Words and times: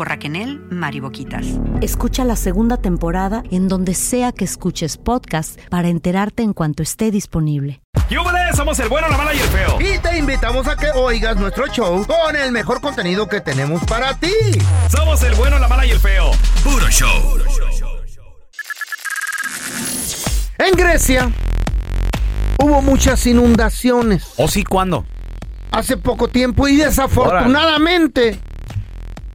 por 0.00 0.08
Raquel 0.08 0.62
Mariboquitas. 0.70 1.44
Escucha 1.82 2.24
la 2.24 2.34
segunda 2.34 2.78
temporada 2.78 3.42
en 3.50 3.68
donde 3.68 3.92
sea 3.92 4.32
que 4.32 4.46
escuches 4.46 4.96
podcast 4.96 5.60
para 5.68 5.88
enterarte 5.88 6.42
en 6.42 6.54
cuanto 6.54 6.82
esté 6.82 7.10
disponible. 7.10 7.82
¡Yúbales! 8.08 8.56
Somos 8.56 8.78
el 8.78 8.88
bueno, 8.88 9.10
la 9.10 9.18
mala 9.18 9.34
y 9.34 9.38
el 9.40 9.48
feo. 9.48 9.78
Y 9.78 9.98
te 9.98 10.16
invitamos 10.16 10.66
a 10.68 10.76
que 10.76 10.86
oigas 10.94 11.36
nuestro 11.36 11.66
show 11.66 12.02
con 12.06 12.34
el 12.34 12.50
mejor 12.50 12.80
contenido 12.80 13.28
que 13.28 13.42
tenemos 13.42 13.84
para 13.84 14.14
ti. 14.14 14.32
Somos 14.88 15.22
el 15.22 15.34
bueno, 15.34 15.58
la 15.58 15.68
mala 15.68 15.84
y 15.84 15.90
el 15.90 16.00
feo. 16.00 16.30
Puro 16.64 16.88
show. 16.88 17.36
En 20.56 20.74
Grecia 20.78 21.30
hubo 22.58 22.80
muchas 22.80 23.26
inundaciones 23.26 24.32
¿O 24.38 24.48
sí 24.48 24.64
cuándo? 24.64 25.04
hace 25.72 25.98
poco 25.98 26.28
tiempo 26.28 26.68
y 26.68 26.76
desafortunadamente 26.76 28.40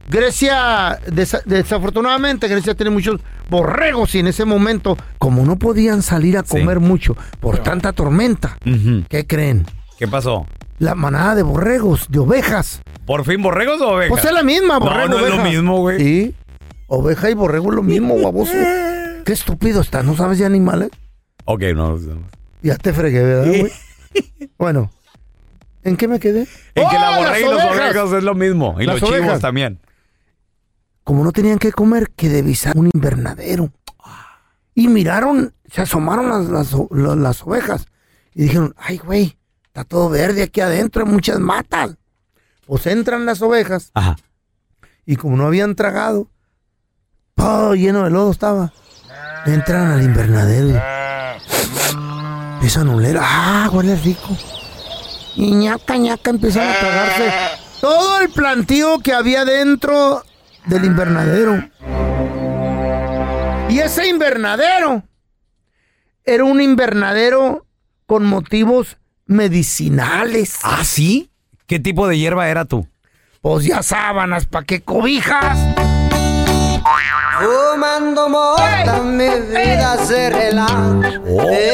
Grecia, 0.08 0.98
desa- 1.06 1.42
desafortunadamente 1.44 2.48
Grecia 2.48 2.74
tiene 2.74 2.90
muchos 2.90 3.20
borregos 3.50 4.14
y 4.14 4.20
en 4.20 4.28
ese 4.28 4.44
momento, 4.44 4.96
como 5.18 5.44
no 5.44 5.56
podían 5.58 6.02
salir 6.02 6.38
a 6.38 6.42
Sí. 6.44 6.58
comer 6.58 6.80
mucho 6.80 7.16
por 7.40 7.58
tanta 7.58 7.92
tormenta, 7.92 8.56
¿qué 9.08 9.26
creen? 9.26 9.66
¿Qué 9.98 10.06
pasó? 10.06 10.46
La 10.78 10.94
manada 10.94 11.34
de 11.34 11.42
borregos, 11.42 12.06
de 12.10 12.18
ovejas. 12.18 12.82
¿Por 13.06 13.24
fin 13.24 13.42
borregos 13.42 13.80
o 13.80 13.88
ovejas? 13.94 14.10
Pues 14.10 14.24
es 14.24 14.32
la 14.32 14.42
misma, 14.42 14.78
borrego, 14.78 15.08
No, 15.08 15.18
no 15.18 15.24
es 15.24 15.28
lo 15.30 15.34
oveja. 15.40 15.48
mismo, 15.48 15.78
güey. 15.80 15.98
Sí, 15.98 16.34
oveja 16.86 17.30
y 17.30 17.34
borrego 17.34 17.70
es 17.70 17.74
lo 17.76 17.82
mismo, 17.82 18.20
baboso. 18.20 18.52
Qué 19.24 19.32
estúpido 19.32 19.80
está, 19.80 20.02
¿no 20.02 20.14
sabes 20.16 20.38
de 20.38 20.44
animales? 20.46 20.90
Ok, 21.46 21.62
no. 21.74 21.96
no. 21.96 22.22
Ya 22.62 22.76
te 22.76 22.92
fregué, 22.92 23.22
¿verdad, 23.22 23.46
güey? 23.58 23.72
bueno, 24.58 24.90
¿en 25.82 25.96
qué 25.96 26.08
me 26.08 26.20
quedé? 26.20 26.40
En 26.42 26.46
que 26.74 26.82
¡Oh, 26.82 26.92
la 26.92 27.10
las 27.10 27.18
borrega 27.18 27.38
y 27.40 27.44
los 27.44 27.52
ovejas! 27.54 27.68
borregos 27.76 28.12
es 28.12 28.24
lo 28.24 28.34
mismo. 28.34 28.76
Y 28.80 28.84
Las 28.86 29.00
los 29.00 29.08
chivos 29.10 29.24
ovejas. 29.24 29.40
también. 29.40 29.78
Como 31.06 31.22
no 31.22 31.30
tenían 31.30 31.60
que 31.60 31.70
comer, 31.70 32.10
que 32.16 32.28
divisar 32.28 32.76
un 32.76 32.90
invernadero. 32.92 33.70
Y 34.74 34.88
miraron, 34.88 35.54
se 35.70 35.82
asomaron 35.82 36.28
las, 36.28 36.70
las, 36.70 37.16
las 37.16 37.42
ovejas. 37.44 37.86
Y 38.34 38.42
dijeron, 38.42 38.74
ay, 38.76 38.98
güey, 38.98 39.38
está 39.68 39.84
todo 39.84 40.08
verde 40.08 40.42
aquí 40.42 40.60
adentro, 40.60 41.04
hay 41.04 41.08
muchas 41.12 41.38
matas. 41.38 41.96
Pues 42.66 42.88
entran 42.88 43.24
las 43.24 43.40
ovejas. 43.40 43.92
Ajá. 43.94 44.16
Y 45.04 45.14
como 45.14 45.36
no 45.36 45.46
habían 45.46 45.76
tragado, 45.76 46.28
todo 47.36 47.76
lleno 47.76 48.02
de 48.02 48.10
lodo 48.10 48.32
estaba. 48.32 48.72
Entran 49.46 49.92
al 49.92 50.02
invernadero 50.02 50.70
y 50.70 50.76
empiezan 52.54 52.88
a 52.88 52.96
oler. 52.96 53.16
¡Ah, 53.20 53.70
huele 53.72 53.94
rico! 53.94 54.36
Y 55.36 55.52
ñaca, 55.52 55.98
ñaca, 55.98 56.30
empiezan 56.30 56.68
a 56.68 56.80
tragarse 56.80 57.32
todo 57.80 58.20
el 58.22 58.28
plantío 58.30 58.98
que 58.98 59.12
había 59.12 59.44
dentro 59.44 60.24
del 60.66 60.84
invernadero. 60.84 61.68
Y 63.68 63.78
ese 63.78 64.08
invernadero 64.08 65.02
era 66.24 66.44
un 66.44 66.60
invernadero 66.60 67.66
con 68.06 68.24
motivos 68.24 68.98
medicinales. 69.26 70.58
¿Ah, 70.62 70.84
sí? 70.84 71.30
¿Qué 71.66 71.80
tipo 71.80 72.06
de 72.06 72.18
hierba 72.18 72.48
era 72.48 72.64
tú? 72.64 72.86
Pues 73.40 73.64
ya 73.64 73.82
sábanas, 73.82 74.46
¿pa' 74.46 74.64
qué 74.64 74.82
cobijas? 74.82 75.58
Fumando 77.38 78.28
mota, 78.28 79.00
mi 79.02 79.28
vida 79.28 79.96
se 80.06 80.30
relaja. 80.30 81.00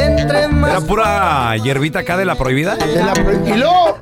Entre 0.01 0.49
más 0.49 0.71
¿Era 0.73 0.81
pura 0.81 1.57
hierbita 1.63 2.01
acá 2.01 2.17
de 2.17 2.25
la 2.25 2.35
prohibida? 2.35 2.75
De 2.77 3.03
la 3.03 3.13
pro- 3.13 3.47
y 3.47 3.55
luego, 3.57 3.99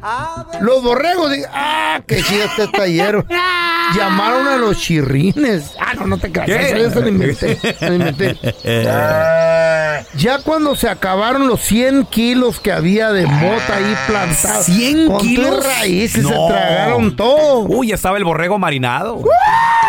los 0.60 0.82
borregos, 0.82 1.30
di- 1.32 1.42
¡ah, 1.52 2.00
qué 2.06 2.22
chido 2.22 2.44
está 2.44 2.64
esta 2.64 2.86
hierba! 2.86 3.24
Llamaron 3.96 4.46
a 4.46 4.56
los 4.56 4.78
chirrines. 4.78 5.74
Ah, 5.80 5.94
no, 5.94 6.06
no 6.06 6.16
te 6.18 6.30
creas. 6.30 6.46
¿Qué? 6.46 6.82
Eso 6.84 7.00
lo 7.00 7.08
inventé. 7.08 7.58
lo 7.80 7.94
inventé. 7.94 8.38
Ya 10.20 10.38
cuando 10.38 10.76
se 10.76 10.88
acabaron 10.88 11.48
los 11.48 11.60
100 11.62 12.04
kilos 12.06 12.60
que 12.60 12.72
había 12.72 13.10
de 13.10 13.26
mota 13.26 13.76
ahí 13.76 13.97
plantada. 14.06 14.60
¿100 14.60 15.06
con 15.06 15.19
kilos? 15.20 15.64
raíces 15.64 16.26
se 16.26 16.32
tragaron 16.34 17.16
todo. 17.16 17.60
Uy, 17.60 17.88
ya 17.88 17.94
estaba 17.94 18.19
el 18.19 18.25
borrego 18.25 18.59
marinado. 18.59 19.22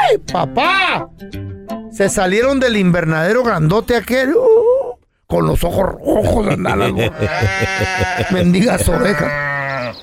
¡Ay, 0.09 0.18
papá! 0.31 1.09
Se 1.91 2.08
salieron 2.08 2.59
del 2.62 2.78
invernadero 2.78 3.44
grandote 3.44 3.96
aquel. 3.97 4.34
uh, 4.36 4.96
con 5.28 5.46
los 5.47 5.64
ojos 5.66 5.86
rojos 5.86 6.47
andaban. 6.47 6.96
Mendigas 8.31 8.88
ovejas. 8.90 9.31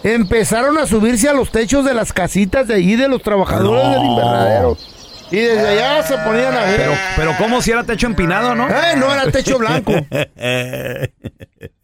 Empezaron 0.02 0.76
a 0.78 0.86
subirse 0.86 1.28
a 1.28 1.32
los 1.32 1.50
techos 1.50 1.84
de 1.84 1.94
las 1.94 2.12
casitas 2.12 2.66
de 2.68 2.74
ahí 2.74 2.96
de 2.96 3.08
los 3.08 3.22
trabajadores 3.22 3.84
No. 3.84 3.90
del 3.92 4.04
invernadero. 4.04 4.76
Y 5.30 5.36
desde 5.36 5.68
allá 5.68 6.02
se 6.02 6.16
ponían 6.18 6.54
a 6.54 6.64
ver. 6.64 6.76
Pero, 6.76 6.92
pero 7.16 7.32
¿cómo 7.38 7.60
si 7.62 7.70
era 7.70 7.84
techo 7.84 8.06
empinado, 8.06 8.54
no? 8.54 8.68
Eh, 8.68 8.96
no 8.96 9.12
era 9.12 9.30
techo 9.30 9.58
blanco. 9.58 9.92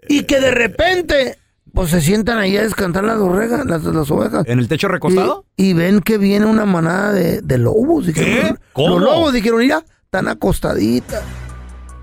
y 0.08 0.22
que 0.24 0.40
de 0.40 0.50
repente, 0.50 1.38
pues 1.72 1.90
se 1.90 2.00
sientan 2.00 2.38
ahí 2.38 2.56
a 2.56 2.62
descansar 2.62 3.04
las 3.04 3.18
ovejas, 3.18 3.66
las, 3.66 3.82
las 3.84 4.10
ovejas. 4.10 4.44
¿En 4.46 4.58
el 4.58 4.68
techo 4.68 4.88
recostado? 4.88 5.44
Y, 5.56 5.70
y 5.70 5.72
ven 5.74 6.00
que 6.00 6.18
viene 6.18 6.46
una 6.46 6.64
manada 6.64 7.12
de, 7.12 7.40
de 7.42 7.58
lobos. 7.58 8.06
Dijeron, 8.06 8.58
¿Cómo? 8.72 8.98
Los 8.98 9.02
lobos 9.02 9.32
dijeron, 9.32 9.58
mira, 9.60 9.84
están 10.04 10.28
acostaditas. 10.28 11.22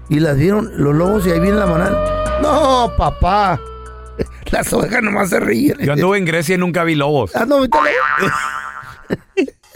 Y 0.09 0.19
las 0.19 0.37
vieron 0.37 0.71
los 0.75 0.93
lobos 0.93 1.25
y 1.25 1.31
ahí 1.31 1.39
viene 1.39 1.57
la 1.57 1.67
manada. 1.67 2.39
No, 2.41 2.91
papá. 2.97 3.59
Las 4.51 4.73
ovejas 4.73 5.01
nomás 5.01 5.29
se 5.29 5.39
ríen. 5.39 5.77
Yo 5.79 5.93
anduve 5.93 6.17
en 6.17 6.25
Grecia 6.25 6.55
y 6.55 6.57
nunca 6.57 6.83
vi 6.83 6.95
lobos. 6.95 7.33
Ah, 7.35 7.45
no? 7.45 7.61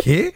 ¿Qué? 0.03 0.33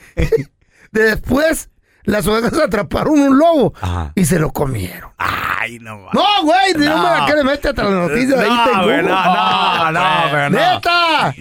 Después, 0.92 1.70
las 2.04 2.26
ovejas 2.28 2.54
atraparon 2.60 3.20
un 3.20 3.38
lobo 3.38 3.74
Ajá. 3.82 4.12
y 4.16 4.26
se 4.26 4.40
lo 4.40 4.52
comieron. 4.52 5.12
Ay, 5.18 5.80
no 5.80 6.02
va. 6.04 6.12
No, 6.14 6.24
güey, 6.44 6.74
no, 6.74 6.80
me 6.80 6.86
la 7.04 7.18
No. 7.20 7.26
quieres 7.26 7.44
meter 7.44 7.70
hasta 7.72 7.84
las 7.84 8.10
noticias. 8.10 8.40
ahí 8.40 8.50
No, 8.50 8.64
tengo. 8.66 8.84
güey, 8.86 9.04
no, 9.04 9.10
no, 9.26 9.92
no, 9.92 10.30
güey, 10.32 10.50
no. 10.50 10.58
¡Neta! 10.58 11.34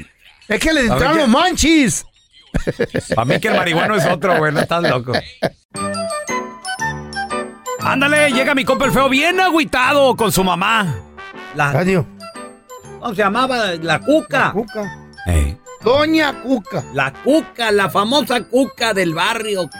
Es 0.49 0.61
que 0.61 0.73
le 0.73 0.81
entraron 0.83 1.19
los 1.19 1.29
manchis. 1.29 2.05
Para 3.15 3.25
mí 3.27 3.39
que 3.39 3.49
el 3.49 3.57
marihuano 3.57 3.95
es 3.97 4.07
otro, 4.07 4.37
güey, 4.39 4.53
no 4.53 4.61
estás 4.61 4.83
loco. 4.83 5.13
Ándale, 7.81 8.33
llega 8.33 8.55
mi 8.55 8.65
compa 8.65 8.85
el 8.87 8.93
feo 8.93 9.09
bien 9.09 9.41
agüitado 9.41 10.17
con 10.17 10.33
su 10.33 10.43
mamá. 10.45 10.95
La, 11.55 11.71
Adiós. 11.71 12.05
¿Cómo 13.01 13.11
se 13.15 13.23
llamaba? 13.23 13.67
La 13.81 14.01
cuca. 14.01 14.51
Cuca. 14.53 14.99
Eh, 15.27 15.57
Doña 15.83 16.43
Cuca. 16.43 16.85
La 16.93 17.13
cuca, 17.13 17.71
la 17.73 17.89
famosa 17.89 18.43
cuca 18.45 18.95
del 18.95 19.15
barrio. 19.15 19.71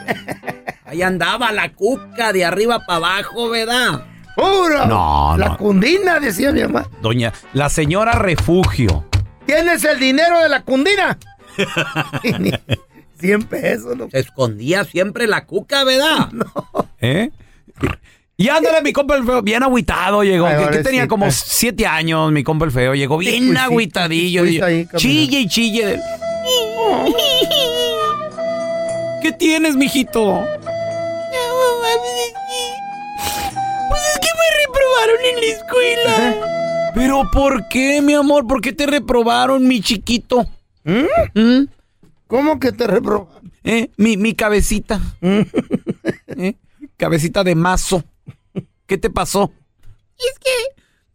Ahí 0.85 1.03
andaba 1.03 1.53
la 1.53 1.73
cuca 1.73 2.33
de 2.33 2.45
arriba 2.45 2.81
para 2.87 2.97
abajo, 2.97 3.51
¿verdad? 3.51 4.05
¡Pura! 4.37 4.87
No, 4.87 5.37
La 5.37 5.49
no. 5.49 5.57
cundina, 5.57 6.21
decía 6.21 6.53
mi 6.53 6.63
mamá. 6.63 6.87
Doña, 7.03 7.33
la 7.53 7.69
señora 7.69 8.13
refugio. 8.13 9.05
¿Tienes 9.47 9.83
el 9.85 9.99
dinero 9.99 10.41
de 10.41 10.49
la 10.49 10.63
cundina? 10.63 11.19
Y 12.23 12.33
ni 12.35 12.53
100 13.19 13.43
pesos, 13.45 13.97
¿no? 13.97 14.09
Se 14.11 14.21
escondía 14.21 14.85
siempre 14.85 15.27
la 15.27 15.45
cuca, 15.45 15.83
¿verdad? 15.85 16.29
¿Eh? 17.01 17.31
Y 18.41 18.49
ándale, 18.51 18.83
mi 18.83 18.93
compa 18.93 19.17
el 19.17 19.25
feo, 19.25 19.43
bien 19.43 19.65
agüitado 19.65 20.23
llegó. 20.23 20.47
Ay, 20.47 20.65
que, 20.67 20.71
que 20.77 20.85
tenía 20.85 21.09
como 21.09 21.29
siete 21.33 21.89
años, 21.89 22.31
mi 22.31 22.45
compa 22.45 22.67
el 22.67 22.71
feo. 22.71 22.95
Llegó 22.95 23.19
bien 23.19 23.57
agüitadillo. 23.57 24.45
ahí 24.65 24.87
chille 24.95 25.41
y 25.41 25.49
chille. 25.49 26.01
¿Qué 29.21 29.33
tienes, 29.33 29.75
mijito? 29.75 30.47
Pues 33.89 34.03
es 34.07 34.19
que 34.21 34.29
me 34.39 34.47
reprobaron 34.67 35.17
en 35.25 35.41
la 35.41 35.47
escuela. 35.47 36.93
¿Pero 36.95 37.29
por 37.33 37.67
qué, 37.67 38.01
mi 38.03 38.15
amor? 38.15 38.47
¿Por 38.47 38.61
qué 38.61 38.73
te 38.73 38.87
reprobaron, 38.87 39.67
mi 39.67 39.81
chiquito? 39.81 40.47
¿Mm? 40.85 41.65
¿Cómo 42.29 42.61
que 42.61 42.71
te 42.71 42.87
reprobaron? 42.87 43.51
¿Eh? 43.65 43.91
Mi, 43.97 44.17
mi 44.17 44.35
cabecita. 44.35 45.01
¿Eh? 45.21 46.55
Cabecita 46.97 47.43
de 47.43 47.57
mazo. 47.57 48.05
¿Qué 48.89 48.97
te 48.97 49.11
pasó? 49.11 49.53
Es 50.17 50.39
que 50.39 50.51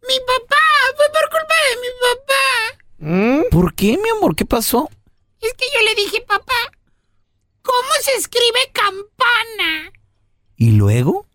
mi 0.06 0.16
papá, 0.20 0.62
fue 0.96 1.06
por 1.08 1.28
culpa 1.28 1.54
de 1.68 1.76
mi 1.82 1.88
papá. 2.06 3.48
¿Por 3.50 3.74
qué, 3.74 3.98
mi 3.98 4.08
amor? 4.10 4.36
¿Qué 4.36 4.44
pasó? 4.44 4.88
Es 5.40 5.52
que 5.54 5.66
yo 5.74 5.82
le 5.82 5.96
dije, 5.96 6.20
papá, 6.20 6.54
¿cómo 7.62 7.88
se 8.00 8.12
escribe 8.12 8.70
campana? 8.72 9.92
¿Y 10.56 10.70
luego? 10.70 11.26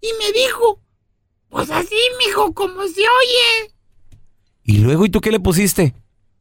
Y 0.00 0.10
me 0.14 0.32
dijo, 0.32 0.80
pues 1.50 1.70
así, 1.70 2.00
mijo, 2.18 2.54
como 2.54 2.88
se 2.88 3.02
oye. 3.02 3.74
¿Y 4.62 4.78
luego? 4.78 5.04
¿Y 5.04 5.10
tú 5.10 5.20
qué 5.20 5.30
le 5.30 5.38
pusiste? 5.38 5.94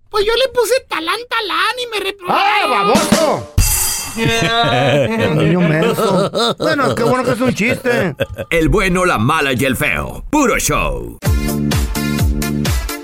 Pues 0.10 0.26
yo 0.26 0.34
le 0.38 0.48
puse 0.54 0.74
talán, 0.88 1.20
talán 1.28 1.80
y 1.80 1.88
me 1.88 2.00
reprobaron. 2.00 2.42
¡Ah, 2.42 2.66
baboso! 2.66 3.54
Niño 4.16 5.60
menso. 5.62 6.32
Bueno, 6.60 6.94
qué 6.96 7.04
bueno 7.04 7.24
que 7.24 7.32
es 7.32 7.42
un 7.42 7.54
chiste. 7.54 8.16
El 8.50 8.70
bueno, 8.70 9.06
la 9.06 9.18
mala 9.18 9.54
y 9.54 9.66
el 9.66 9.76
feo. 9.76 10.24
Puro 10.30 10.58
show. 10.60 11.18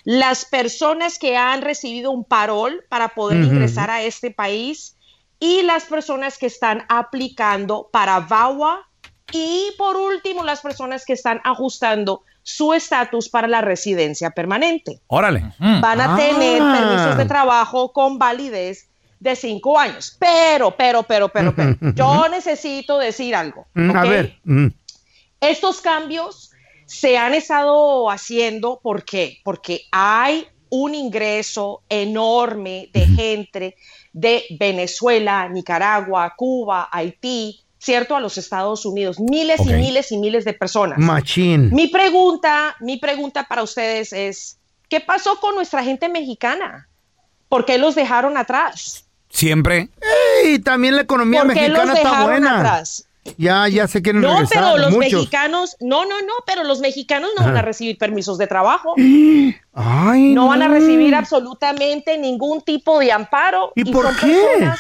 las 0.03 0.45
personas 0.45 1.19
que 1.19 1.37
han 1.37 1.61
recibido 1.61 2.11
un 2.11 2.23
parol 2.25 2.83
para 2.89 3.09
poder 3.09 3.43
ingresar 3.43 3.89
a 3.89 4.03
este 4.03 4.31
país 4.31 4.95
y 5.39 5.61
las 5.63 5.85
personas 5.85 6.37
que 6.37 6.47
están 6.47 6.85
aplicando 6.89 7.89
para 7.91 8.19
VAWA 8.19 8.87
y 9.31 9.65
por 9.77 9.95
último 9.97 10.43
las 10.43 10.61
personas 10.61 11.05
que 11.05 11.13
están 11.13 11.39
ajustando 11.43 12.23
su 12.43 12.73
estatus 12.73 13.27
para 13.27 13.47
la 13.47 13.59
residencia 13.61 14.31
permanente. 14.31 15.01
Órale. 15.07 15.53
Van 15.59 15.99
a 16.01 16.13
Ah. 16.13 16.17
tener 16.17 16.59
permisos 16.61 17.17
de 17.17 17.25
trabajo 17.25 17.91
con 17.91 18.17
validez 18.17 18.87
de 19.19 19.35
cinco 19.35 19.77
años. 19.77 20.15
Pero, 20.19 20.75
pero, 20.75 21.03
pero, 21.03 21.29
pero, 21.29 21.55
pero, 21.55 21.75
yo 21.95 22.27
necesito 22.29 22.97
decir 22.97 23.35
algo. 23.35 23.67
Mm, 23.73 23.95
A 23.95 24.03
ver. 24.03 24.39
mm. 24.43 24.67
Estos 25.41 25.81
cambios 25.81 26.51
se 26.85 27.17
han 27.17 27.33
estado 27.33 28.09
haciendo, 28.09 28.79
¿por 28.81 29.03
qué? 29.03 29.39
Porque 29.43 29.81
hay 29.91 30.47
un 30.69 30.95
ingreso 30.95 31.83
enorme 31.89 32.89
de 32.93 33.05
gente 33.07 33.75
de 34.13 34.43
Venezuela, 34.59 35.47
Nicaragua, 35.47 36.33
Cuba, 36.35 36.89
Haití, 36.91 37.61
¿cierto? 37.77 38.15
A 38.15 38.19
los 38.19 38.37
Estados 38.37 38.85
Unidos. 38.85 39.19
Miles 39.19 39.61
y 39.61 39.73
miles 39.73 40.11
y 40.11 40.17
miles 40.17 40.43
de 40.45 40.53
personas. 40.53 40.97
Machín. 40.97 41.73
Mi 41.73 41.87
pregunta, 41.87 42.75
mi 42.79 42.97
pregunta 42.97 43.43
para 43.43 43.63
ustedes 43.63 44.11
es, 44.13 44.59
¿qué 44.89 44.99
pasó 44.99 45.39
con 45.39 45.55
nuestra 45.55 45.83
gente 45.83 46.09
mexicana? 46.09 46.89
¿Por 47.47 47.65
qué 47.65 47.77
los 47.77 47.95
dejaron 47.95 48.37
atrás? 48.37 49.06
Siempre. 49.29 49.89
Y 50.45 50.59
también 50.59 50.95
la 50.95 51.01
economía 51.03 51.43
¿Por 51.43 51.53
qué 51.53 51.69
los 51.69 51.85
mexicana 51.85 51.93
está 51.93 52.09
dejaron 52.09 52.29
buena. 52.29 52.57
atrás? 52.59 53.03
Ya, 53.37 53.67
ya 53.67 53.87
se 53.89 54.01
quieren 54.01 54.21
No, 54.21 54.31
regresar. 54.35 54.63
pero 54.63 54.77
los 54.77 54.91
muchos. 54.93 55.11
mexicanos, 55.13 55.75
no, 55.81 56.05
no, 56.05 56.21
no, 56.21 56.33
pero 56.45 56.63
los 56.63 56.79
mexicanos 56.79 57.29
no 57.37 57.43
van 57.45 57.57
a 57.57 57.61
recibir 57.61 57.97
permisos 57.97 58.37
de 58.37 58.47
trabajo, 58.47 58.93
Ay, 59.73 60.33
no 60.33 60.47
van 60.47 60.61
a 60.61 60.69
recibir 60.69 61.13
absolutamente 61.13 62.17
ningún 62.17 62.61
tipo 62.61 62.99
de 62.99 63.11
amparo. 63.11 63.73
¿Y 63.75 63.91
por 63.91 64.05
son 64.05 64.15
qué? 64.21 64.33
personas 64.59 64.79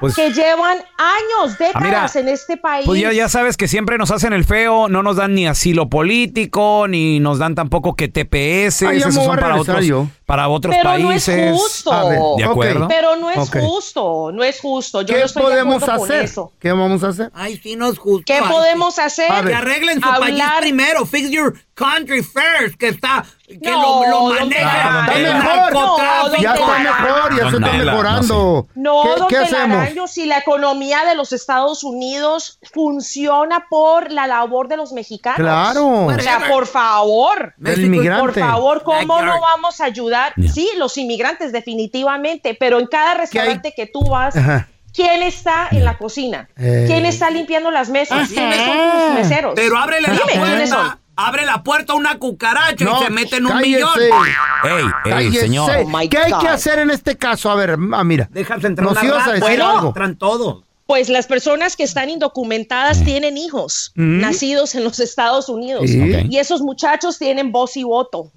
Pues, 0.00 0.14
que 0.14 0.32
llevan 0.32 0.78
años, 0.96 1.58
décadas 1.58 1.82
mira, 1.82 2.10
en 2.14 2.28
este 2.28 2.56
país. 2.56 2.86
pues 2.86 3.00
ya, 3.00 3.12
ya 3.12 3.28
sabes 3.28 3.56
que 3.56 3.66
siempre 3.66 3.98
nos 3.98 4.10
hacen 4.12 4.32
el 4.32 4.44
feo, 4.44 4.88
no 4.88 5.02
nos 5.02 5.16
dan 5.16 5.34
ni 5.34 5.46
asilo 5.48 5.88
político, 5.88 6.86
ni 6.88 7.18
nos 7.20 7.38
dan 7.38 7.54
tampoco 7.54 7.94
que 7.96 8.06
TPS, 8.08 8.82
Ah, 8.82 8.92
ya 8.92 8.98
esos 9.08 9.14
son 9.14 9.36
para 9.36 9.56
otros, 9.56 9.84
yo. 9.84 10.06
para 10.24 10.48
otros 10.48 10.74
Pero 10.76 10.90
no 10.98 11.10
es 11.12 11.24
países. 11.26 11.52
justo. 11.52 12.08
Ver, 12.08 12.18
¿De 12.38 12.44
acuerdo? 12.44 12.88
Pero 12.88 13.16
no 13.16 13.30
es 13.30 13.50
justo, 13.50 14.30
no 14.32 14.44
es 14.44 14.60
justo. 14.60 15.02
Yo 15.02 15.14
¿Qué 15.14 15.20
no 15.20 15.26
estoy 15.26 15.42
de 15.42 15.48
podemos 15.50 15.82
acuerdo 15.82 15.98
con 16.00 16.10
hacer? 16.12 16.24
eso. 16.24 16.52
¿Qué 16.60 16.70
vamos 16.72 17.02
a 17.02 17.08
hacer? 17.08 17.30
Ay, 17.34 17.58
sí, 17.62 17.74
no 17.76 17.88
es 17.88 17.98
justo. 17.98 18.22
¿Qué 18.26 18.34
Ay, 18.34 18.48
podemos 18.48 18.98
hacer? 18.98 19.26
Que 19.46 19.54
arreglen 19.54 20.00
su 20.00 20.08
país 20.08 20.42
primero. 20.60 21.06
Fix 21.06 21.30
your 21.30 21.54
country 21.74 22.22
first. 22.22 22.76
Que 22.78 22.88
está. 22.88 23.24
Que 23.48 23.70
No, 23.70 24.04
lo, 24.04 24.10
lo 24.10 24.34
maneja. 24.34 25.06
Tela. 25.06 25.16
el 25.16 25.24
Está 25.26 25.38
mejor. 25.38 25.72
narcotráfico. 25.72 26.42
Ya 26.42 26.52
está 26.54 26.78
mejor, 26.78 27.36
ya 27.38 27.50
se 27.50 27.56
está 27.56 27.72
mejorando. 27.72 28.66
No, 28.74 29.02
¿Qué, 29.02 29.08
don 29.20 29.28
qué 29.28 29.36
hacemos? 29.38 30.10
Si 30.10 30.26
la 30.26 30.38
economía 30.38 31.04
de 31.06 31.14
los 31.14 31.32
Estados 31.32 31.82
Unidos 31.84 32.58
funciona 32.72 33.66
por 33.70 34.12
la 34.12 34.26
labor 34.26 34.68
de 34.68 34.76
los 34.76 34.92
mexicanos. 34.92 35.38
Claro. 35.40 36.06
O 36.06 36.18
sea, 36.20 36.48
por 36.48 36.66
favor. 36.66 37.54
Del 37.56 37.84
inmigrante. 37.86 38.20
Por 38.20 38.34
favor, 38.38 38.82
¿cómo 38.82 39.22
no 39.22 39.40
vamos 39.40 39.80
a 39.80 39.84
ayudar? 39.84 40.34
Yeah. 40.36 40.52
Sí, 40.52 40.70
los 40.76 40.96
inmigrantes, 40.98 41.52
definitivamente, 41.52 42.54
pero 42.58 42.78
en 42.78 42.86
cada 42.86 43.14
restaurante 43.14 43.72
que 43.74 43.86
tú 43.86 44.02
vas, 44.08 44.36
Ajá. 44.36 44.68
¿quién 44.92 45.22
está 45.22 45.68
en 45.70 45.84
la 45.84 45.96
cocina? 45.96 46.48
Eh. 46.56 46.84
¿Quién 46.86 47.06
está 47.06 47.30
limpiando 47.30 47.70
las 47.70 47.88
mesas? 47.88 48.28
¿Quiénes 48.28 48.56
son 48.64 48.76
tus 49.06 49.14
meseros? 49.14 49.52
Pero 49.56 49.76
ábrele 49.78 50.08
la 50.08 50.38
puerta. 50.38 50.98
Abre 51.20 51.44
la 51.44 51.64
puerta 51.64 51.94
a 51.94 51.96
una 51.96 52.16
cucaracha 52.16 52.84
No, 52.84 53.00
y 53.00 53.04
se 53.04 53.10
mete 53.10 53.36
en 53.38 53.46
un 53.46 53.52
cállese. 53.52 53.74
millón. 53.74 53.90
Ey, 54.64 54.70
ey, 54.70 54.84
Cállese. 55.10 55.40
señor. 55.40 55.70
Oh 55.84 56.08
¿Qué 56.08 56.16
hay 56.18 56.32
que 56.40 56.46
hacer 56.48 56.78
en 56.78 56.90
este 56.90 57.16
caso? 57.16 57.50
A 57.50 57.56
ver, 57.56 57.76
ah, 57.92 58.04
mira. 58.04 58.28
Déjate 58.30 58.68
entrar 58.68 58.86
Nos 58.88 59.02
ibas 59.02 59.16
a 59.16 59.18
rata. 59.18 59.32
decir 59.32 59.48
Bueno, 59.48 59.68
algo. 59.68 59.88
entran 59.88 60.16
todos. 60.16 60.62
Pues 60.86 61.08
las 61.08 61.26
personas 61.26 61.74
que 61.74 61.82
están 61.82 62.08
indocumentadas 62.08 63.02
tienen 63.04 63.36
hijos 63.36 63.90
Mm. 63.96 64.20
nacidos 64.20 64.74
en 64.76 64.84
los 64.84 65.00
Estados 65.00 65.48
Unidos 65.48 65.84
Sí. 65.90 66.00
Y 66.30 66.38
esos 66.38 66.60
muchachos 66.62 67.18
tienen 67.18 67.50
voz 67.50 67.76
y 67.76 67.82
voto. 67.82 68.30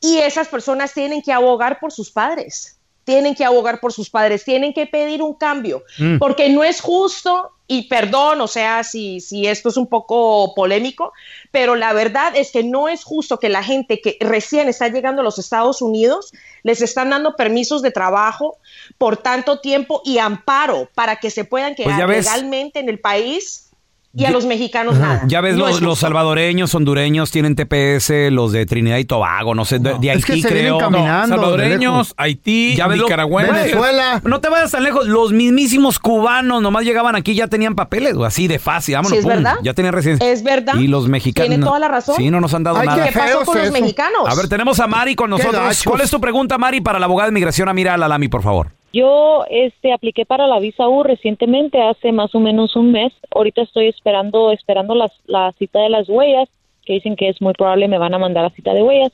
Y 0.00 0.18
esas 0.18 0.48
personas 0.48 0.92
tienen 0.92 1.22
que 1.22 1.32
abogar 1.32 1.80
por 1.80 1.90
sus 1.90 2.10
padres, 2.10 2.78
tienen 3.04 3.34
que 3.34 3.44
abogar 3.44 3.80
por 3.80 3.92
sus 3.92 4.10
padres, 4.10 4.44
tienen 4.44 4.72
que 4.72 4.86
pedir 4.86 5.22
un 5.22 5.34
cambio, 5.34 5.84
Mm. 5.98 6.18
porque 6.18 6.48
no 6.48 6.64
es 6.64 6.80
justo, 6.80 7.50
y 7.66 7.88
perdón, 7.88 8.40
o 8.42 8.46
sea, 8.48 8.84
si, 8.84 9.20
si 9.20 9.46
esto 9.46 9.70
es 9.70 9.76
un 9.78 9.86
poco 9.86 10.52
polémico, 10.54 11.12
pero 11.50 11.76
la 11.76 11.92
verdad 11.94 12.34
es 12.36 12.50
que 12.50 12.62
no 12.62 12.88
es 12.88 13.04
justo 13.04 13.38
que 13.38 13.48
la 13.48 13.62
gente 13.62 14.00
que 14.02 14.18
recién 14.20 14.68
está 14.68 14.88
llegando 14.88 15.20
a 15.22 15.24
los 15.24 15.38
Estados 15.38 15.80
Unidos 15.80 16.32
les 16.62 16.82
están 16.82 17.08
dando 17.10 17.36
permisos 17.36 17.80
de 17.80 17.90
trabajo 17.90 18.58
por 18.98 19.16
tanto 19.16 19.60
tiempo 19.60 20.02
y 20.04 20.18
amparo 20.18 20.90
para 20.94 21.16
que 21.16 21.30
se 21.30 21.44
puedan 21.44 21.74
quedar 21.74 22.04
Pues 22.04 22.08
ves. 22.08 22.26
legalmente 22.26 22.80
en 22.80 22.88
el 22.90 23.00
país 23.00 23.70
y 24.16 24.24
a 24.24 24.30
los 24.30 24.46
mexicanos 24.46 24.98
nada. 24.98 25.22
Ya 25.26 25.40
ves, 25.40 25.56
No 25.56 25.68
los, 25.80 25.98
salvadoreños, 25.98 26.74
hondureños 26.74 27.30
tienen 27.30 27.56
TPS, 27.56 28.30
los 28.30 28.52
de 28.52 28.64
Trinidad 28.66 28.98
y 28.98 29.04
Tobago, 29.04 29.54
no 29.54 29.64
sé, 29.64 29.78
de, 29.78 29.98
de 29.98 30.12
Es 30.12 30.24
que 30.24 30.32
Haití 30.34 30.42
se 30.42 30.48
creo. 30.48 30.78
caminando. 30.78 31.36
Salvadoreños, 31.36 32.14
Haití, 32.16 32.74
Ya 32.76 32.86
ves 32.86 33.00
nicaragüenses. 33.00 33.54
Venezuela. 33.64 34.20
No 34.24 34.40
te 34.40 34.48
vayas 34.48 34.70
tan 34.70 34.82
lejos. 34.84 35.06
Los 35.06 35.32
mismísimos 35.32 35.98
cubanos 35.98 36.62
nomás 36.62 36.84
llegaban 36.84 37.16
aquí 37.16 37.34
ya 37.34 37.48
tenían 37.48 37.74
papeles, 37.74 38.14
así 38.24 38.46
de 38.48 38.58
fácil. 38.58 38.94
Vámonos, 38.94 39.10
Sí, 39.12 39.18
es 39.18 39.24
pum, 39.24 39.32
verdad. 39.34 39.56
Ya 39.62 39.74
tenían 39.74 39.94
residencia. 39.94 40.30
Es 40.30 40.42
verdad. 40.44 40.74
Y 40.76 40.86
los 40.86 41.08
mexicanos. 41.08 41.48
Tiene 41.48 41.64
toda 41.64 41.78
la 41.78 41.88
razón. 41.88 42.16
Sí, 42.16 42.30
no 42.30 42.40
nos 42.40 42.54
han 42.54 42.62
dado 42.62 42.78
Ay, 42.78 42.86
nada. 42.86 43.04
¿Qué 43.08 43.12
pasó 43.18 43.44
con 43.44 43.56
los 43.56 43.64
eso. 43.64 43.72
mexicanos? 43.72 44.28
A 44.28 44.34
ver, 44.34 44.48
tenemos 44.48 44.78
a 44.80 44.86
Mari 44.86 45.14
con 45.14 45.30
nosotros. 45.30 45.82
¿Cuál 45.84 46.00
es 46.02 46.10
tu 46.10 46.20
pregunta, 46.20 46.56
Mari, 46.58 46.80
para 46.80 46.98
la 46.98 47.06
abogada 47.06 47.28
de 47.28 47.32
migración 47.32 47.68
Amira 47.68 47.94
Alalami, 47.94 48.28
por 48.28 48.42
favor? 48.42 48.73
Yo 48.94 49.44
este 49.50 49.92
apliqué 49.92 50.24
para 50.24 50.46
la 50.46 50.60
visa 50.60 50.88
U 50.88 51.02
recientemente, 51.02 51.82
hace 51.82 52.12
más 52.12 52.32
o 52.32 52.38
menos 52.38 52.76
un 52.76 52.92
mes. 52.92 53.12
Ahorita 53.34 53.62
estoy 53.62 53.88
esperando 53.88 54.52
esperando 54.52 54.94
las, 54.94 55.10
la 55.26 55.52
cita 55.58 55.80
de 55.80 55.88
las 55.88 56.08
huellas, 56.08 56.48
que 56.86 56.92
dicen 56.92 57.16
que 57.16 57.28
es 57.28 57.42
muy 57.42 57.54
probable 57.54 57.88
me 57.88 57.98
van 57.98 58.14
a 58.14 58.18
mandar 58.18 58.44
la 58.44 58.50
cita 58.50 58.72
de 58.72 58.84
huellas. 58.84 59.12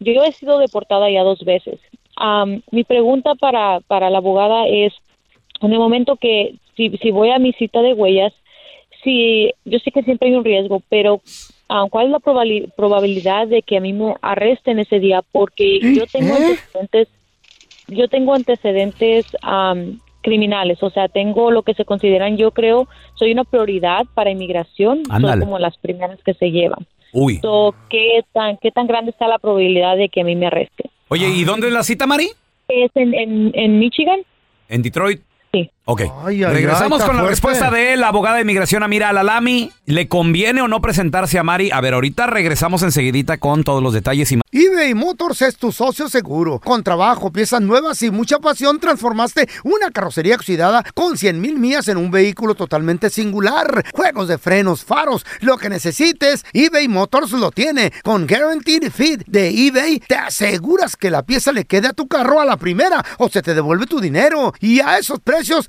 Yo 0.00 0.24
he 0.24 0.32
sido 0.32 0.58
deportada 0.58 1.08
ya 1.10 1.22
dos 1.22 1.44
veces. 1.44 1.78
Am, 2.16 2.62
mi 2.72 2.82
pregunta 2.82 3.36
para, 3.36 3.78
para 3.86 4.10
la 4.10 4.18
abogada 4.18 4.66
es, 4.66 4.92
en 5.60 5.72
el 5.72 5.78
momento 5.78 6.16
que 6.16 6.56
si, 6.76 6.90
si 6.96 7.12
voy 7.12 7.30
a 7.30 7.38
mi 7.38 7.52
cita 7.52 7.82
de 7.82 7.94
huellas, 7.94 8.32
si 9.04 9.52
yo 9.64 9.78
sé 9.78 9.92
que 9.92 10.02
siempre 10.02 10.28
hay 10.28 10.34
un 10.34 10.44
riesgo, 10.44 10.82
pero 10.88 11.20
¿cuál 11.90 12.06
es 12.06 12.10
la 12.10 12.18
probabilidad 12.18 13.46
de 13.46 13.62
que 13.62 13.76
a 13.76 13.80
mí 13.80 13.92
me 13.92 14.16
arresten 14.22 14.80
ese 14.80 14.98
día? 14.98 15.22
Porque 15.30 15.78
yo 15.94 16.04
tengo 16.08 16.34
¿Eh? 16.34 16.38
antecedentes 16.38 17.08
yo 17.88 18.08
tengo 18.08 18.34
antecedentes 18.34 19.26
am, 19.42 20.00
criminales, 20.22 20.82
o 20.82 20.90
sea, 20.90 21.08
tengo 21.08 21.50
lo 21.50 21.62
que 21.62 21.74
se 21.74 21.84
consideran, 21.84 22.36
yo 22.36 22.50
creo, 22.52 22.88
soy 23.14 23.32
una 23.32 23.44
prioridad 23.44 24.06
para 24.14 24.30
inmigración, 24.30 25.02
Ándale. 25.10 25.34
soy 25.34 25.40
como 25.44 25.58
las 25.58 25.76
primeras 25.78 26.18
que 26.22 26.34
se 26.34 26.50
llevan. 26.50 26.86
Uy. 27.12 27.38
So, 27.42 27.74
¿qué, 27.90 28.24
tan, 28.32 28.56
¿Qué 28.56 28.70
tan 28.70 28.86
grande 28.86 29.10
está 29.10 29.28
la 29.28 29.38
probabilidad 29.38 29.96
de 29.96 30.08
que 30.08 30.22
a 30.22 30.24
mí 30.24 30.34
me 30.34 30.46
arresten? 30.46 30.90
Oye, 31.08 31.28
¿y 31.28 31.44
dónde 31.44 31.68
es 31.68 31.72
la 31.72 31.82
cita, 31.84 32.06
Mari? 32.06 32.28
¿Es 32.68 32.90
en, 32.94 33.14
en, 33.14 33.52
en 33.54 33.78
Michigan? 33.78 34.20
En 34.68 34.82
Detroit. 34.82 35.20
Sí. 35.52 35.70
Ok. 35.86 36.00
Ay, 36.24 36.42
ay, 36.42 36.52
Regresamos 36.54 37.02
ay, 37.02 37.06
con 37.06 37.16
la 37.16 37.22
fuerte. 37.22 37.30
respuesta 37.30 37.70
de 37.70 37.96
la 37.96 38.08
abogada 38.08 38.38
de 38.38 38.44
migración 38.44 38.82
Amira 38.82 39.10
Alalami. 39.10 39.70
¿Le 39.84 40.08
conviene 40.08 40.62
o 40.62 40.68
no 40.68 40.80
presentarse 40.80 41.38
a 41.38 41.42
Mari? 41.42 41.70
A 41.70 41.80
ver, 41.82 41.92
ahorita 41.92 42.26
regresamos 42.26 42.82
enseguidita 42.82 43.36
con 43.36 43.64
todos 43.64 43.82
los 43.82 43.92
detalles 43.92 44.32
y 44.32 44.38
eBay 44.56 44.94
Motors 44.94 45.42
es 45.42 45.56
tu 45.56 45.72
socio 45.72 46.08
seguro. 46.08 46.60
Con 46.60 46.84
trabajo, 46.84 47.32
piezas 47.32 47.60
nuevas 47.60 48.00
y 48.02 48.10
mucha 48.12 48.38
pasión, 48.38 48.78
transformaste 48.78 49.48
una 49.64 49.90
carrocería 49.90 50.36
oxidada 50.36 50.84
con 50.94 51.18
100 51.18 51.40
mil 51.40 51.58
millas 51.58 51.88
en 51.88 51.96
un 51.96 52.10
vehículo 52.10 52.54
totalmente 52.54 53.10
singular. 53.10 53.84
Juegos 53.92 54.28
de 54.28 54.38
frenos, 54.38 54.84
faros, 54.84 55.26
lo 55.40 55.58
que 55.58 55.68
necesites, 55.68 56.46
eBay 56.52 56.86
Motors 56.86 57.32
lo 57.32 57.50
tiene. 57.50 57.92
Con 58.04 58.28
Guaranteed 58.28 58.92
Fit 58.92 59.24
de 59.26 59.48
eBay, 59.48 59.98
te 59.98 60.14
aseguras 60.14 60.96
que 60.96 61.10
la 61.10 61.24
pieza 61.24 61.50
le 61.50 61.64
quede 61.64 61.88
a 61.88 61.92
tu 61.92 62.06
carro 62.06 62.40
a 62.40 62.44
la 62.44 62.56
primera 62.56 63.04
o 63.18 63.28
se 63.28 63.42
te 63.42 63.54
devuelve 63.54 63.86
tu 63.86 64.00
dinero. 64.00 64.54
Y 64.60 64.78
a 64.80 64.98
esos 64.98 65.18
precios, 65.18 65.68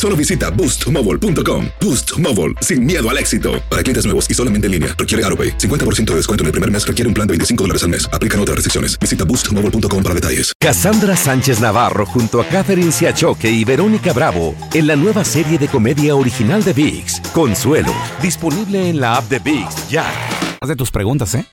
Solo 0.01 0.15
visita 0.15 0.49
boostmobile.com. 0.49 1.67
Boost 1.79 2.17
Mobile, 2.17 2.55
sin 2.61 2.85
miedo 2.85 3.07
al 3.07 3.19
éxito. 3.19 3.61
Para 3.69 3.83
clientes 3.83 4.03
nuevos 4.03 4.27
y 4.27 4.33
solamente 4.33 4.65
en 4.65 4.71
línea, 4.71 4.95
requiere 4.97 5.23
AroPay. 5.25 5.59
50% 5.59 6.05
de 6.05 6.15
descuento 6.15 6.41
en 6.41 6.47
el 6.47 6.51
primer 6.53 6.71
mes 6.71 6.87
requiere 6.87 7.07
un 7.07 7.13
plan 7.13 7.27
de 7.27 7.33
25 7.33 7.63
dólares 7.65 7.83
al 7.83 7.89
mes. 7.89 8.09
Aplican 8.11 8.39
otras 8.39 8.55
restricciones. 8.55 8.97
Visita 8.99 9.25
boostmobile.com 9.25 10.01
para 10.01 10.15
detalles. 10.15 10.53
Cassandra 10.59 11.15
Sánchez 11.15 11.59
Navarro 11.59 12.07
junto 12.07 12.41
a 12.41 12.47
Catherine 12.47 12.91
Siachoque 12.91 13.51
y 13.51 13.63
Verónica 13.63 14.11
Bravo 14.11 14.55
en 14.73 14.87
la 14.87 14.95
nueva 14.95 15.23
serie 15.23 15.59
de 15.59 15.67
comedia 15.67 16.15
original 16.15 16.63
de 16.63 16.73
VIX, 16.73 17.21
Consuelo, 17.31 17.93
disponible 18.23 18.89
en 18.89 18.99
la 18.99 19.17
app 19.17 19.29
de 19.29 19.37
VIX 19.37 19.87
ya. 19.87 20.11
Haz 20.59 20.67
de 20.67 20.75
tus 20.75 20.89
preguntas, 20.89 21.35
¿eh? 21.35 21.45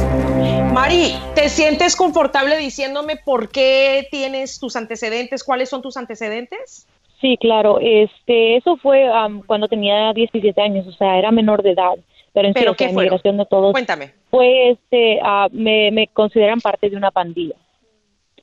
Mari, 0.72 1.14
¿te 1.34 1.48
sientes 1.48 1.96
confortable 1.96 2.56
diciéndome 2.58 3.16
por 3.16 3.48
qué 3.48 4.06
tienes 4.10 4.60
tus 4.60 4.76
antecedentes? 4.76 5.42
¿Cuáles 5.42 5.68
son 5.68 5.82
tus 5.82 5.96
antecedentes? 5.96 6.86
Sí, 7.20 7.36
claro. 7.40 7.78
Este, 7.80 8.56
eso 8.56 8.76
fue 8.76 9.06
cuando 9.46 9.68
tenía 9.68 10.12
17 10.12 10.60
años, 10.60 10.86
o 10.86 10.92
sea, 10.92 11.18
era 11.18 11.30
menor 11.32 11.62
de 11.62 11.72
edad. 11.72 11.94
Pero 12.32 12.46
en 12.48 12.54
sí, 12.54 12.60
¿Pero 12.60 12.74
sea, 12.74 12.86
qué 12.86 12.92
inmigración 12.92 13.38
de 13.38 13.46
todos. 13.46 13.72
Cuéntame. 13.72 14.12
Pues, 14.30 14.78
este, 14.78 15.18
ah, 15.24 15.48
me, 15.50 15.90
me 15.90 16.06
consideran 16.08 16.60
parte 16.60 16.88
de 16.88 16.96
una 16.96 17.10
pandilla. 17.10 17.56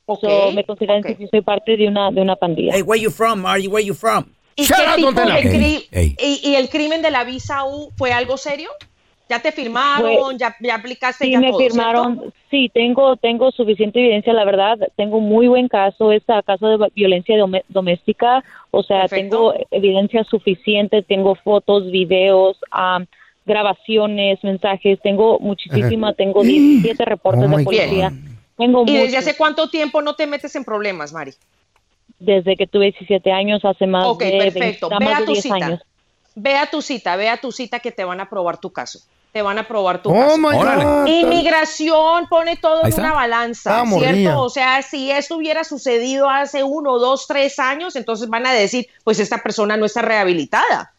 Ok, 0.07 0.19
So, 0.21 0.51
me 0.51 0.63
consideran 0.65 1.01
que 1.03 1.27
soy 1.27 1.41
parte 1.41 1.77
de 1.77 1.87
una 1.87 2.11
de 2.11 2.21
una 2.21 2.35
pandilla. 2.35 2.73
Hey, 2.75 2.81
where 2.81 3.01
you 3.01 3.09
from, 3.09 3.41
Margie? 3.41 3.67
Where 3.67 3.85
you 3.85 3.93
from? 3.93 4.34
¿Y, 4.55 4.63
Shut 4.63 4.77
qué 4.77 4.83
up, 4.89 4.95
tipo 4.95 5.11
don 5.11 5.15
Tela. 5.15 5.35
de 5.35 5.41
cri- 5.43 5.87
Ey, 5.91 6.15
ey. 6.17 6.39
y- 6.43 6.49
y 6.51 6.55
el 6.55 6.69
crimen 6.69 7.01
de 7.01 7.11
la 7.11 7.23
visa 7.23 7.63
U 7.65 7.91
fue 7.97 8.13
algo 8.13 8.37
serio? 8.37 8.69
¿Ya 9.27 9.41
te 9.41 9.51
firmaron? 9.51 10.37
¿Ya, 10.37 10.55
ya 10.61 10.75
aplicaste? 10.75 11.25
Sí, 11.25 11.31
ya 11.31 11.39
me 11.39 11.49
todo, 11.49 11.57
firmaron. 11.59 12.13
¿cierto? 12.19 12.33
Sí, 12.51 12.69
tengo 12.73 13.17
tengo 13.17 13.51
suficiente 13.51 13.99
evidencia, 13.99 14.31
la 14.33 14.45
verdad. 14.45 14.77
Tengo 14.95 15.19
muy 15.19 15.47
buen 15.47 15.67
caso, 15.67 16.11
es 16.11 16.21
a 16.29 16.43
caso 16.43 16.67
de 16.77 16.91
violencia 16.95 17.35
doméstica. 17.69 18.43
O 18.69 18.83
sea, 18.83 19.07
tengo 19.07 19.53
evidencia 19.71 20.23
suficiente, 20.25 21.01
tengo 21.01 21.33
fotos, 21.35 21.89
videos, 21.91 22.57
am, 22.69 23.07
grabaciones, 23.47 24.43
mensajes. 24.43 24.99
Tengo 25.01 25.39
muchísima, 25.39 26.13
tengo 26.13 26.43
17 26.43 27.03
reportes 27.05 27.45
Oh 27.45 27.49
de 27.49 27.57
my 27.57 27.63
policía. 27.63 28.13
Tengo 28.57 28.83
¿Y 28.83 28.91
desde 28.93 29.05
muchos. 29.07 29.19
hace 29.27 29.35
cuánto 29.37 29.69
tiempo 29.69 30.01
no 30.03 30.15
te 30.15 30.27
metes 30.27 30.55
en 30.55 30.63
problemas, 30.63 31.11
Mari? 31.13 31.31
Desde 32.19 32.55
que 32.55 32.67
tuve 32.67 32.85
17 32.91 33.31
años, 33.31 33.63
hace 33.65 33.87
más 33.87 34.05
Ok, 34.07 34.21
de, 34.23 34.37
perfecto. 34.51 34.89
20 34.89 35.05
Ve 35.05 35.11
más 35.11 35.17
a 35.17 35.19
de 35.21 35.25
tu 35.25 35.31
10 35.33 35.43
cita. 35.43 35.55
años. 35.55 35.81
Ve 36.35 36.57
a 36.57 36.65
tu 36.69 36.81
cita, 36.81 37.15
ve 37.15 37.29
a 37.29 37.37
tu 37.37 37.51
cita 37.51 37.79
que 37.79 37.91
te 37.91 38.03
van 38.03 38.19
a 38.19 38.29
probar 38.29 38.57
tu 38.57 38.71
caso. 38.71 38.99
Te 39.31 39.41
van 39.41 39.57
a 39.57 39.67
probar 39.67 40.01
tu 40.01 40.09
Oh, 40.11 40.13
caso. 40.13 40.37
my. 40.37 40.57
God. 40.57 41.07
Inmigración 41.07 42.27
pone 42.29 42.55
todo 42.57 42.85
en 42.85 42.93
una 42.93 43.13
balanza, 43.13 43.83
morrilla. 43.83 44.13
¿cierto? 44.13 44.41
O 44.41 44.49
sea, 44.49 44.81
si 44.81 45.11
esto 45.11 45.35
hubiera 45.37 45.63
sucedido 45.63 46.29
hace 46.29 46.63
uno, 46.63 46.97
dos, 46.99 47.27
tres 47.27 47.59
años, 47.59 47.95
entonces 47.95 48.29
van 48.29 48.45
a 48.45 48.53
decir, 48.53 48.87
pues 49.03 49.19
esta 49.19 49.43
persona 49.43 49.75
no 49.77 49.85
está 49.85 50.01
rehabilitada. 50.01 50.93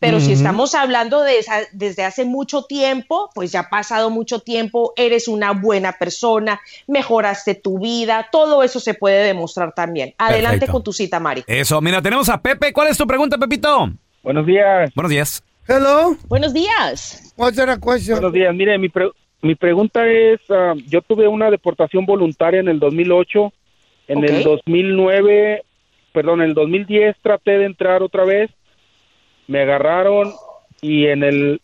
Pero 0.00 0.18
si 0.18 0.32
estamos 0.32 0.74
hablando 0.74 1.22
de 1.22 1.38
esa- 1.38 1.60
desde 1.72 2.04
hace 2.04 2.24
mucho 2.24 2.62
tiempo, 2.62 3.28
pues 3.34 3.52
ya 3.52 3.60
ha 3.60 3.68
pasado 3.68 4.08
mucho 4.08 4.40
tiempo, 4.40 4.94
eres 4.96 5.28
una 5.28 5.52
buena 5.52 5.92
persona, 5.92 6.58
mejoraste 6.88 7.54
tu 7.54 7.78
vida, 7.78 8.26
todo 8.32 8.62
eso 8.62 8.80
se 8.80 8.94
puede 8.94 9.22
demostrar 9.24 9.74
también. 9.74 10.14
Adelante 10.16 10.60
Perfecto. 10.60 10.72
con 10.72 10.82
tu 10.84 10.92
cita, 10.94 11.20
Mari. 11.20 11.44
Eso, 11.46 11.80
mira, 11.82 12.00
tenemos 12.00 12.30
a 12.30 12.40
Pepe. 12.40 12.72
¿Cuál 12.72 12.88
es 12.88 12.96
tu 12.96 13.06
pregunta, 13.06 13.36
Pepito? 13.36 13.90
Buenos 14.22 14.46
días. 14.46 14.90
Buenos 14.94 15.10
días. 15.10 15.42
Hello. 15.68 16.16
Buenos 16.28 16.54
días. 16.54 17.34
What's 17.36 17.56
the 17.56 17.66
question? 17.78 18.16
Buenos 18.16 18.32
días. 18.32 18.54
Mire, 18.54 18.78
mi, 18.78 18.88
pre- 18.88 19.12
mi 19.42 19.54
pregunta 19.54 20.06
es, 20.08 20.40
ah, 20.48 20.72
yo 20.88 21.02
tuve 21.02 21.28
una 21.28 21.50
deportación 21.50 22.06
voluntaria 22.06 22.60
en 22.60 22.68
el 22.68 22.80
2008, 22.80 23.52
en 24.08 24.24
el 24.24 24.38
Ok. 24.38 24.44
2009, 24.44 25.62
perdón, 26.12 26.40
en 26.40 26.48
el 26.48 26.54
2010 26.54 27.16
traté 27.22 27.58
de 27.58 27.66
entrar 27.66 28.02
otra 28.02 28.24
vez, 28.24 28.50
me 29.50 29.60
agarraron 29.62 30.32
y 30.80 31.06
en 31.06 31.22
el 31.24 31.60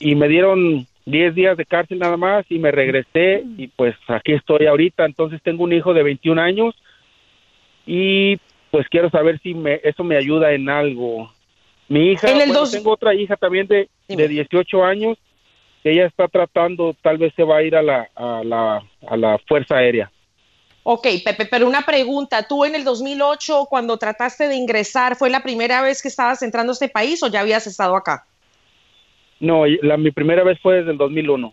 y 0.00 0.14
me 0.14 0.28
dieron 0.28 0.86
10 1.06 1.34
días 1.34 1.56
de 1.56 1.64
cárcel 1.64 1.98
nada 1.98 2.16
más 2.18 2.44
y 2.50 2.58
me 2.58 2.70
regresé 2.70 3.42
y 3.56 3.68
pues 3.68 3.94
aquí 4.08 4.32
estoy 4.34 4.66
ahorita, 4.66 5.04
entonces 5.06 5.40
tengo 5.42 5.64
un 5.64 5.72
hijo 5.72 5.94
de 5.94 6.02
21 6.02 6.40
años 6.40 6.74
y 7.86 8.36
pues 8.70 8.86
quiero 8.90 9.08
saber 9.10 9.40
si 9.42 9.54
me, 9.54 9.80
eso 9.82 10.04
me 10.04 10.16
ayuda 10.16 10.52
en 10.52 10.68
algo. 10.68 11.32
Mi 11.88 12.12
hija, 12.12 12.28
En 12.30 12.34
el 12.42 12.48
bueno, 12.48 12.60
dos- 12.60 12.70
tengo 12.72 12.90
otra 12.92 13.14
hija 13.14 13.36
también 13.36 13.66
de, 13.66 13.88
de 14.08 14.28
18 14.28 14.84
años 14.84 15.16
que 15.82 15.92
ella 15.92 16.04
está 16.06 16.28
tratando, 16.28 16.94
tal 17.00 17.16
vez 17.16 17.32
se 17.34 17.44
va 17.44 17.56
a 17.58 17.62
ir 17.62 17.74
a 17.76 17.82
la, 17.82 18.08
a 18.14 18.42
la, 18.44 18.82
a 19.06 19.16
la 19.16 19.38
Fuerza 19.48 19.76
Aérea. 19.78 20.10
Ok, 20.90 21.06
Pepe, 21.22 21.44
pero 21.44 21.66
una 21.66 21.82
pregunta. 21.82 22.44
¿Tú 22.44 22.64
en 22.64 22.74
el 22.74 22.82
2008, 22.82 23.66
cuando 23.68 23.98
trataste 23.98 24.48
de 24.48 24.54
ingresar, 24.54 25.16
fue 25.16 25.28
la 25.28 25.42
primera 25.42 25.82
vez 25.82 26.00
que 26.00 26.08
estabas 26.08 26.40
entrando 26.42 26.72
a 26.72 26.72
este 26.72 26.88
país 26.88 27.22
o 27.22 27.26
ya 27.26 27.40
habías 27.40 27.66
estado 27.66 27.94
acá? 27.94 28.24
No, 29.38 29.66
y 29.66 29.78
la, 29.82 29.98
mi 29.98 30.12
primera 30.12 30.42
vez 30.44 30.58
fue 30.62 30.76
desde 30.76 30.92
el 30.92 30.96
2001. 30.96 31.52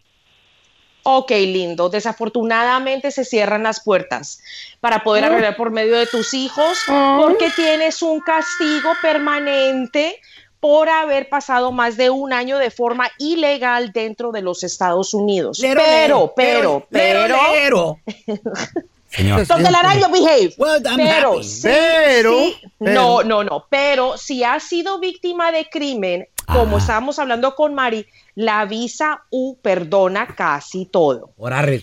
Ok, 1.04 1.32
lindo. 1.32 1.90
Desafortunadamente 1.90 3.12
se 3.12 3.26
cierran 3.26 3.64
las 3.64 3.84
puertas 3.84 4.42
para 4.80 5.04
poder 5.04 5.26
Ah. 5.26 5.28
arreglar 5.28 5.58
por 5.58 5.70
medio 5.70 5.98
de 5.98 6.08
tus 6.08 6.34
hijos 6.34 6.80
porque 6.88 7.50
tienes 7.58 8.02
un 8.02 8.22
castigo 8.22 8.94
permanente 9.02 10.18
por 10.62 10.88
haber 10.88 11.28
pasado 11.28 11.74
más 11.74 11.98
de 11.98 12.10
un 12.10 12.32
año 12.32 12.58
de 12.58 12.72
forma 12.72 13.12
ilegal 13.20 13.92
dentro 13.92 14.32
de 14.32 14.42
los 14.42 14.64
Estados 14.64 15.14
Unidos. 15.14 15.60
Lero, 15.60 15.82
pero, 15.84 16.34
lero, 16.38 16.88
pero, 16.90 17.28
lero, 17.28 17.36
pero, 17.50 18.00
lero. 18.26 18.86
Señor. 19.10 19.46
Don 19.48 19.64
Telaraño, 19.64 20.10
behave. 20.10 20.54
Pero, 20.98 21.42
sí, 21.44 21.60
Pero, 21.64 22.34
sí, 22.34 22.58
pero. 22.80 22.94
no, 22.94 23.24
no, 23.24 23.44
no. 23.44 23.66
Pero 23.70 24.18
si 24.18 24.44
has 24.44 24.64
sido 24.64 25.00
víctima 25.00 25.52
de 25.52 25.70
crimen, 25.70 26.28
como 26.46 26.78
estábamos 26.78 27.18
hablando 27.18 27.56
con 27.56 27.74
Mari, 27.74 28.06
la 28.36 28.66
visa 28.66 29.24
U 29.32 29.58
perdona 29.62 30.28
casi 30.36 30.86
todo. 30.86 31.32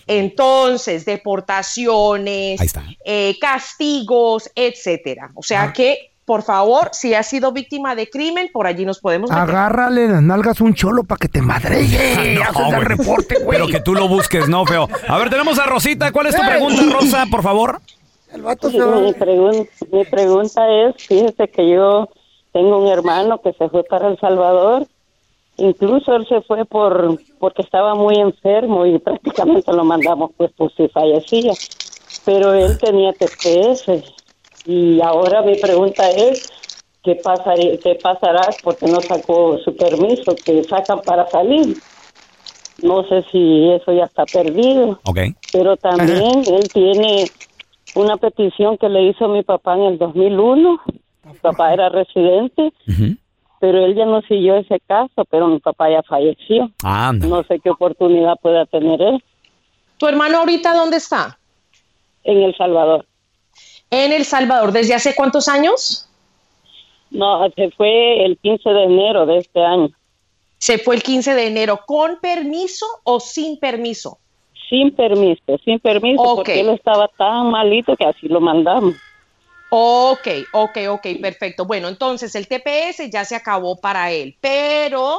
Entonces, 0.07 1.05
deportaciones, 1.05 2.61
eh, 3.05 3.37
castigos, 3.41 4.49
etcétera. 4.55 5.31
O 5.35 5.43
sea 5.43 5.63
Ah. 5.63 5.73
que, 5.73 6.12
por 6.25 6.41
favor, 6.43 6.89
si 6.93 7.13
has 7.13 7.27
sido 7.27 7.51
víctima 7.51 7.95
de 7.95 8.09
crimen, 8.09 8.49
por 8.53 8.65
allí 8.67 8.85
nos 8.85 8.99
podemos 8.99 9.29
meter. 9.29 9.43
Agárrale 9.43 10.07
las 10.07 10.21
nalgas 10.21 10.61
un 10.61 10.73
cholo 10.73 11.03
para 11.03 11.19
que 11.19 11.27
te 11.27 11.41
madreye. 11.41 12.35
No, 12.39 12.43
Haces 12.43 12.73
el 12.73 12.85
reporte, 12.85 13.35
güey. 13.43 13.57
Pero 13.59 13.67
que 13.67 13.79
tú 13.81 13.93
lo 13.93 14.07
busques, 14.07 14.47
no, 14.47 14.65
feo. 14.65 14.87
A 15.07 15.17
ver, 15.17 15.29
tenemos 15.29 15.59
a 15.59 15.65
Rosita. 15.65 16.11
¿Cuál 16.11 16.27
es 16.27 16.35
tu 16.35 16.41
pregunta, 16.41 16.81
Rosa, 16.91 17.25
por 17.29 17.41
favor? 17.43 17.79
Sí, 18.31 18.39
mi, 18.39 19.11
pregun- 19.13 19.69
mi 19.91 20.05
pregunta 20.05 20.61
es, 20.69 20.95
fíjese 21.05 21.47
que 21.49 21.69
yo 21.69 22.09
tengo 22.51 22.79
un 22.79 22.87
hermano 22.87 23.39
que 23.41 23.53
se 23.53 23.69
fue 23.69 23.83
para 23.83 24.07
El 24.07 24.17
Salvador, 24.19 24.87
incluso 25.57 26.15
él 26.15 26.25
se 26.27 26.41
fue 26.41 26.65
por 26.65 27.19
porque 27.39 27.61
estaba 27.61 27.93
muy 27.93 28.15
enfermo 28.15 28.85
y 28.87 28.97
prácticamente 28.97 29.71
lo 29.71 29.83
mandamos 29.83 30.31
pues 30.35 30.51
por 30.53 30.73
si 30.75 30.87
fallecía, 30.87 31.53
pero 32.25 32.53
él 32.53 32.75
tenía 32.79 33.13
TPS 33.13 33.85
y 34.65 35.01
ahora 35.01 35.41
mi 35.41 35.55
pregunta 35.55 36.09
es, 36.09 36.49
¿qué, 37.03 37.15
pasaría, 37.15 37.77
qué 37.77 37.95
pasará 38.01 38.47
porque 38.63 38.85
no 38.87 39.01
sacó 39.01 39.57
su 39.59 39.75
permiso 39.75 40.35
que 40.45 40.63
sacan 40.63 41.01
para 41.01 41.27
salir? 41.29 41.77
No 42.81 43.03
sé 43.03 43.23
si 43.31 43.69
eso 43.69 43.91
ya 43.93 44.05
está 44.05 44.25
perdido. 44.25 44.99
Ok. 45.05 45.19
Pero 45.51 45.77
también 45.77 46.43
él 46.47 46.67
tiene 46.73 47.25
una 47.95 48.17
petición 48.17 48.77
que 48.77 48.89
le 48.89 49.03
hizo 49.03 49.27
mi 49.27 49.43
papá 49.43 49.75
en 49.75 49.83
el 49.83 49.97
2001. 49.97 50.81
Mi 51.25 51.37
papá 51.39 51.73
era 51.73 51.89
residente, 51.89 52.73
pero 53.59 53.85
él 53.85 53.95
ya 53.95 54.05
no 54.05 54.21
siguió 54.23 54.55
ese 54.55 54.79
caso, 54.87 55.23
pero 55.29 55.47
mi 55.47 55.59
papá 55.59 55.89
ya 55.89 56.01
falleció. 56.03 56.69
Anda. 56.83 57.27
No 57.27 57.43
sé 57.43 57.59
qué 57.59 57.69
oportunidad 57.69 58.35
pueda 58.41 58.65
tener 58.65 59.01
él. 59.01 59.23
¿Tu 59.97 60.07
hermano 60.07 60.39
ahorita 60.39 60.73
dónde 60.73 60.97
está? 60.97 61.37
En 62.23 62.41
El 62.41 62.55
Salvador. 62.57 63.05
En 63.95 64.11
El 64.11 64.25
Salvador, 64.25 64.71
¿desde 64.71 64.95
hace 64.95 65.13
cuántos 65.13 65.47
años? 65.47 66.09
No, 67.11 67.47
se 67.55 67.69
fue 67.69 68.25
el 68.25 68.39
15 68.39 68.67
de 68.67 68.83
enero 68.85 69.27
de 69.27 69.37
este 69.37 69.63
año. 69.63 69.91
Se 70.57 70.79
fue 70.79 70.95
el 70.95 71.03
15 71.03 71.35
de 71.35 71.45
enero, 71.45 71.81
¿con 71.85 72.19
permiso 72.19 72.87
o 73.03 73.19
sin 73.19 73.59
permiso? 73.59 74.17
Sin 74.67 74.95
permiso, 74.95 75.59
sin 75.63 75.79
permiso, 75.79 76.23
porque 76.23 76.61
él 76.61 76.69
estaba 76.69 77.07
tan 77.07 77.51
malito 77.51 77.95
que 77.95 78.05
así 78.05 78.27
lo 78.27 78.41
mandamos. 78.41 78.95
Ok, 79.75 80.27
ok, 80.51 80.77
ok, 80.87 81.07
perfecto. 81.19 81.65
Bueno, 81.65 81.87
entonces 81.87 82.35
el 82.35 82.47
TPS 82.47 83.09
ya 83.09 83.25
se 83.25 83.35
acabó 83.35 83.75
para 83.81 84.11
él, 84.11 84.37
pero 84.39 85.17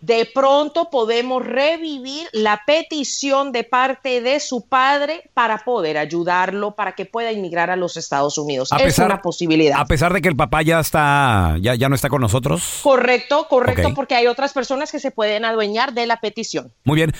de 0.00 0.28
pronto 0.34 0.90
podemos 0.90 1.46
revivir 1.46 2.26
la 2.32 2.62
petición 2.66 3.52
de 3.52 3.62
parte 3.62 4.20
de 4.20 4.40
su 4.40 4.68
padre 4.68 5.30
para 5.32 5.58
poder 5.58 5.96
ayudarlo, 5.96 6.74
para 6.74 6.96
que 6.96 7.06
pueda 7.06 7.30
inmigrar 7.30 7.70
a 7.70 7.76
los 7.76 7.96
Estados 7.96 8.36
Unidos. 8.36 8.72
A 8.72 8.78
es 8.78 8.82
pesar- 8.82 9.06
una 9.06 9.22
posibilidad. 9.22 9.78
A 9.78 9.84
pesar 9.84 10.12
de 10.12 10.20
que 10.20 10.28
el 10.28 10.34
papá 10.34 10.62
ya 10.62 10.80
está, 10.80 11.54
ya, 11.60 11.76
ya 11.76 11.88
no 11.88 11.94
está 11.94 12.08
con 12.08 12.20
nosotros. 12.20 12.80
Correcto, 12.82 13.46
correcto, 13.48 13.94
porque 13.94 14.16
hay 14.16 14.26
otras 14.26 14.52
personas 14.52 14.90
que 14.90 14.98
se 14.98 15.12
pueden 15.12 15.44
adueñar 15.44 15.92
de 15.92 16.06
la 16.06 16.16
petición. 16.16 16.72
Muy 16.82 16.96
bien. 16.96 17.12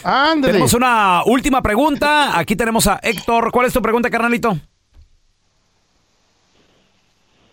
Tenemos 0.42 0.74
una 0.74 1.22
última 1.24 1.62
pregunta. 1.62 2.37
Aquí 2.37 2.56
tenemos 2.56 2.88
a 2.88 2.98
Héctor. 3.00 3.52
¿Cuál 3.52 3.66
es 3.66 3.72
tu 3.72 3.80
pregunta, 3.80 4.10
carnalito? 4.10 4.58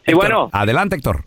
Sí, 0.06 0.14
bueno. 0.14 0.50
Adelante, 0.52 0.96
Héctor. 0.96 1.26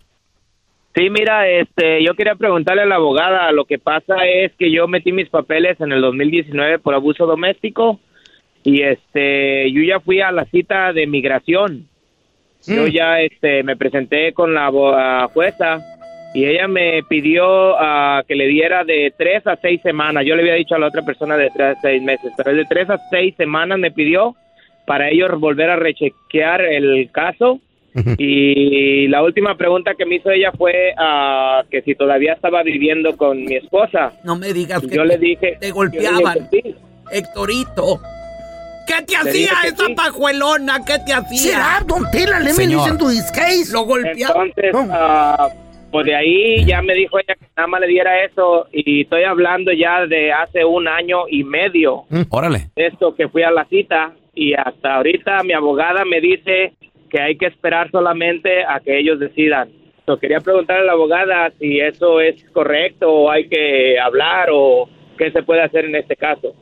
Sí, 0.95 1.09
mira, 1.09 1.47
este, 1.49 2.03
yo 2.03 2.13
quería 2.13 2.35
preguntarle 2.35 2.83
a 2.83 2.85
la 2.85 2.95
abogada, 2.95 3.51
lo 3.51 3.65
que 3.65 3.77
pasa 3.79 4.25
es 4.25 4.53
que 4.55 4.71
yo 4.71 4.87
metí 4.87 5.11
mis 5.11 5.27
papeles 5.29 5.79
en 5.81 5.91
el 5.91 5.99
2019 6.01 6.79
por 6.79 6.93
abuso 6.93 7.25
doméstico 7.25 7.99
y 8.63 8.81
este, 8.81 9.69
yo 9.73 9.81
ya 9.83 9.99
fui 9.99 10.21
a 10.21 10.31
la 10.31 10.45
cita 10.45 10.93
de 10.93 11.05
migración. 11.05 11.87
Yo 12.65 12.83
Mm. 12.83 12.91
ya 12.91 13.19
este, 13.21 13.61
me 13.63 13.75
presenté 13.75 14.31
con 14.33 14.53
la 14.53 14.67
abo- 14.71 14.95
ah, 14.97 15.27
jueza 15.33 15.79
y 16.33 16.45
ella 16.45 16.67
me 16.69 17.03
pidió 17.03 17.75
ah, 17.77 18.23
que 18.27 18.35
le 18.35 18.47
diera 18.47 18.83
de 18.85 19.13
tres 19.17 19.45
a 19.47 19.57
seis 19.57 19.81
semanas. 19.83 20.23
Yo 20.25 20.35
le 20.35 20.41
había 20.43 20.55
dicho 20.55 20.75
a 20.75 20.79
la 20.79 20.87
otra 20.87 21.01
persona 21.03 21.35
de 21.37 21.49
tres 21.51 21.77
a 21.77 21.81
seis 21.81 22.01
meses, 22.01 22.31
pero 22.37 22.55
de 22.55 22.63
tres 22.65 22.89
a 22.89 22.97
seis 23.09 23.35
semanas 23.35 23.77
me 23.77 23.91
pidió 23.91 24.33
para 24.87 25.09
ellos 25.09 25.29
volver 25.39 25.69
a 25.69 25.75
rechequear 25.75 26.61
el 26.61 27.09
caso. 27.11 27.59
Y 28.17 29.07
la 29.07 29.23
última 29.23 29.55
pregunta 29.55 29.93
que 29.97 30.05
me 30.05 30.15
hizo 30.15 30.29
ella 30.29 30.51
fue 30.57 30.93
ah, 30.97 31.63
que 31.71 31.81
si 31.81 31.95
todavía 31.95 32.33
estaba 32.33 32.63
viviendo 32.63 33.15
con 33.17 33.43
mi 33.43 33.55
esposa. 33.55 34.11
No 34.23 34.35
me 34.35 34.51
digas 34.53 34.83
Y 34.83 34.87
que 34.89 34.95
yo 34.95 35.05
le 35.05 35.17
te- 35.17 35.25
dije, 35.25 35.57
te 35.59 35.67
yo 35.69 35.73
golpeaban. 35.75 36.35
le 36.35 36.47
dije 36.51 36.69
sí. 36.71 36.75
Héctorito. 37.11 37.99
¿Qué 38.87 39.03
te 39.05 39.13
Le 39.13 39.17
hacía 39.29 39.49
esa 39.65 39.85
sí. 39.87 39.95
pajuelona? 39.95 40.79
¿Qué 40.85 40.97
te 41.05 41.13
hacía? 41.13 41.39
¿Será, 41.53 41.83
don 41.87 42.03
Tela? 42.11 42.39
Let 42.39 42.45
me 42.47 42.53
Señor. 42.53 42.81
listen 42.81 42.97
to 42.97 43.09
his 43.11 43.31
case. 43.31 43.71
Lo 43.71 43.81
golpeaba. 43.83 44.43
Entonces, 44.45 44.71
ah, 44.91 45.49
pues 45.91 46.05
de 46.05 46.15
ahí 46.15 46.65
ya 46.65 46.81
me 46.81 46.93
dijo 46.93 47.17
ella 47.17 47.33
que 47.35 47.45
nada 47.55 47.67
más 47.67 47.81
le 47.81 47.87
diera 47.87 48.23
eso 48.25 48.67
y 48.71 49.01
estoy 49.01 49.23
hablando 49.23 49.71
ya 49.71 50.05
de 50.05 50.31
hace 50.33 50.63
un 50.65 50.87
año 50.87 51.27
y 51.29 51.43
medio. 51.43 52.03
Órale. 52.29 52.67
Esto 52.75 53.15
que 53.15 53.27
fui 53.29 53.41
a 53.43 53.51
la 53.51 53.65
cita 53.65 54.11
y 54.35 54.53
hasta 54.53 54.95
ahorita 54.95 55.41
mi 55.43 55.53
abogada 55.53 56.03
me 56.05 56.19
dice 56.21 56.73
que 57.09 57.19
hay 57.21 57.37
que 57.37 57.47
esperar 57.47 57.89
solamente 57.91 58.63
a 58.63 58.79
que 58.79 58.97
ellos 58.97 59.19
decidan. 59.19 59.71
So, 60.05 60.19
quería 60.19 60.39
preguntarle 60.39 60.83
a 60.83 60.85
la 60.85 60.91
abogada 60.93 61.51
si 61.59 61.79
eso 61.79 62.21
es 62.21 62.35
correcto 62.51 63.11
o 63.11 63.31
hay 63.31 63.49
que 63.49 63.99
hablar 63.99 64.49
o 64.51 64.87
qué 65.17 65.31
se 65.31 65.41
puede 65.43 65.63
hacer 65.63 65.85
en 65.85 65.95
este 65.95 66.15
caso. 66.15 66.53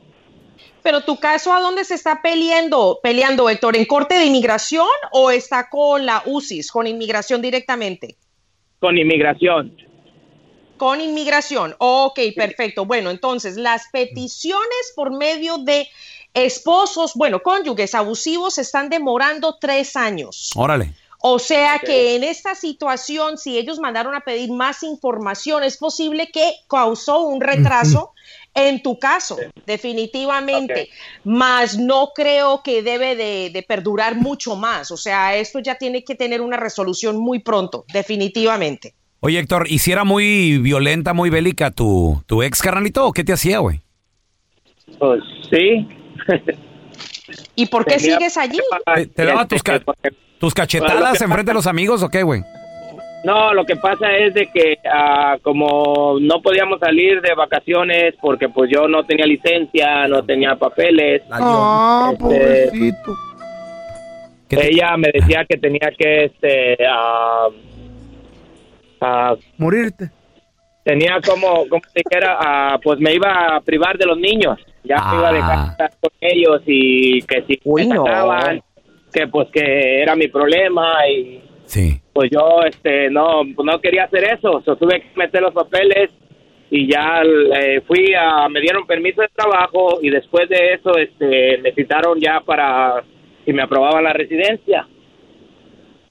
Pero 0.82 1.00
tu 1.00 1.18
caso, 1.18 1.52
¿a 1.52 1.60
dónde 1.60 1.84
se 1.84 1.94
está 1.94 2.20
peleando, 2.22 3.00
peleando, 3.02 3.48
Héctor? 3.48 3.76
¿En 3.76 3.86
corte 3.86 4.16
de 4.16 4.26
inmigración 4.26 4.86
o 5.12 5.30
está 5.30 5.68
con 5.70 6.04
la 6.04 6.22
UCIS, 6.26 6.70
con 6.70 6.86
inmigración 6.86 7.40
directamente? 7.40 8.16
Con 8.80 8.98
inmigración. 8.98 9.76
Con 10.76 11.00
inmigración. 11.00 11.74
Ok, 11.78 12.20
perfecto. 12.36 12.84
Bueno, 12.84 13.10
entonces, 13.10 13.56
las 13.56 13.88
peticiones 13.92 14.92
por 14.94 15.16
medio 15.16 15.58
de 15.58 15.88
esposos, 16.34 17.12
bueno, 17.14 17.40
cónyuges 17.42 17.94
abusivos, 17.94 18.54
se 18.54 18.62
están 18.62 18.90
demorando 18.90 19.56
tres 19.60 19.96
años. 19.96 20.50
Órale. 20.56 20.92
O 21.26 21.38
sea 21.38 21.78
que 21.78 22.16
en 22.16 22.22
esta 22.22 22.54
situación, 22.54 23.38
si 23.38 23.56
ellos 23.56 23.78
mandaron 23.78 24.14
a 24.14 24.20
pedir 24.20 24.50
más 24.52 24.82
información, 24.82 25.64
es 25.64 25.78
posible 25.78 26.28
que 26.30 26.52
causó 26.68 27.22
un 27.22 27.40
retraso 27.40 28.12
en 28.52 28.82
tu 28.82 28.98
caso, 28.98 29.38
definitivamente. 29.64 30.90
Más 31.24 31.78
no 31.78 32.10
creo 32.14 32.62
que 32.62 32.82
debe 32.82 33.16
de, 33.16 33.48
de 33.48 33.62
perdurar 33.62 34.16
mucho 34.16 34.54
más. 34.54 34.90
O 34.90 34.98
sea, 34.98 35.34
esto 35.34 35.60
ya 35.60 35.76
tiene 35.76 36.04
que 36.04 36.14
tener 36.14 36.42
una 36.42 36.58
resolución 36.58 37.16
muy 37.16 37.38
pronto, 37.38 37.86
definitivamente. 37.90 38.92
Oye, 39.20 39.38
Héctor, 39.38 39.64
¿y 39.70 39.78
si 39.78 39.92
era 39.92 40.04
muy 40.04 40.58
violenta, 40.58 41.14
muy 41.14 41.30
bélica 41.30 41.70
tu, 41.70 42.22
tu 42.26 42.42
ex 42.42 42.60
carnalito 42.60 43.06
o 43.06 43.12
qué 43.14 43.24
te 43.24 43.32
hacía, 43.32 43.60
güey? 43.60 43.80
Pues 44.98 45.22
sí. 45.48 45.88
¿Y 47.56 47.66
por 47.66 47.84
qué 47.84 47.96
Tenía- 47.96 48.16
sigues 48.16 48.36
allí? 48.36 48.58
¿Te, 48.94 49.06
te 49.06 49.24
daba 49.24 49.46
tus, 49.46 49.62
ca- 49.62 49.80
tus 50.38 50.52
cachetadas 50.54 51.20
enfrente 51.20 51.50
de 51.50 51.54
los 51.54 51.66
amigos 51.66 52.02
o 52.02 52.08
qué, 52.08 52.22
güey? 52.22 52.42
No, 53.24 53.54
lo 53.54 53.64
que 53.64 53.76
pasa 53.76 54.12
es 54.18 54.34
de 54.34 54.46
que 54.52 54.76
ah, 54.92 55.38
como 55.42 56.18
no 56.20 56.42
podíamos 56.42 56.78
salir 56.78 57.22
de 57.22 57.34
vacaciones 57.34 58.14
porque 58.20 58.50
pues 58.50 58.70
yo 58.70 58.86
no 58.86 59.02
tenía 59.04 59.24
licencia, 59.24 60.06
no 60.08 60.22
tenía 60.22 60.56
papeles. 60.56 61.22
Ah, 61.30 62.10
este, 62.12 62.22
pobrecito. 62.22 63.16
ella 64.50 64.96
me 64.98 65.08
decía 65.12 65.46
que 65.48 65.56
tenía 65.56 65.90
que 65.96 66.24
este 66.26 66.76
ah, 66.86 67.48
ah, 69.00 69.34
Morirte. 69.56 70.10
tenía 70.84 71.18
como 71.26 71.66
como 71.68 71.82
si 71.94 72.02
dijera 72.04 72.78
pues 72.82 72.98
me 73.00 73.14
iba 73.14 73.56
a 73.56 73.60
privar 73.62 73.96
de 73.96 74.04
los 74.04 74.18
niños. 74.18 74.58
Ya 74.84 74.96
me 75.10 75.16
iba 75.18 75.28
a 75.28 75.32
dejar 75.32 75.68
estar 75.70 75.90
con 76.00 76.10
ellos 76.20 76.60
y 76.66 77.22
que 77.22 77.42
si 77.46 77.60
me 77.64 77.86
no. 77.86 78.04
sacaban, 78.04 78.62
que 79.12 79.26
pues 79.28 79.48
que 79.50 80.02
era 80.02 80.14
mi 80.14 80.28
problema 80.28 80.94
y 81.08 81.40
Sí. 81.66 81.98
pues 82.12 82.30
yo 82.30 82.60
este 82.66 83.08
no 83.10 83.42
no 83.44 83.80
quería 83.80 84.04
hacer 84.04 84.24
eso, 84.24 84.60
so, 84.64 84.76
tuve 84.76 85.00
que 85.00 85.08
meter 85.16 85.40
los 85.40 85.54
papeles 85.54 86.10
y 86.70 86.86
ya 86.92 87.22
eh, 87.22 87.80
fui 87.86 88.12
a 88.14 88.46
me 88.50 88.60
dieron 88.60 88.86
permiso 88.86 89.22
de 89.22 89.28
trabajo 89.34 89.98
y 90.02 90.10
después 90.10 90.48
de 90.50 90.74
eso 90.74 90.96
este 90.98 91.58
me 91.62 91.72
citaron 91.72 92.20
ya 92.20 92.40
para 92.40 93.02
si 93.46 93.52
me 93.52 93.62
aprobaban 93.62 94.04
la 94.04 94.12
residencia. 94.12 94.86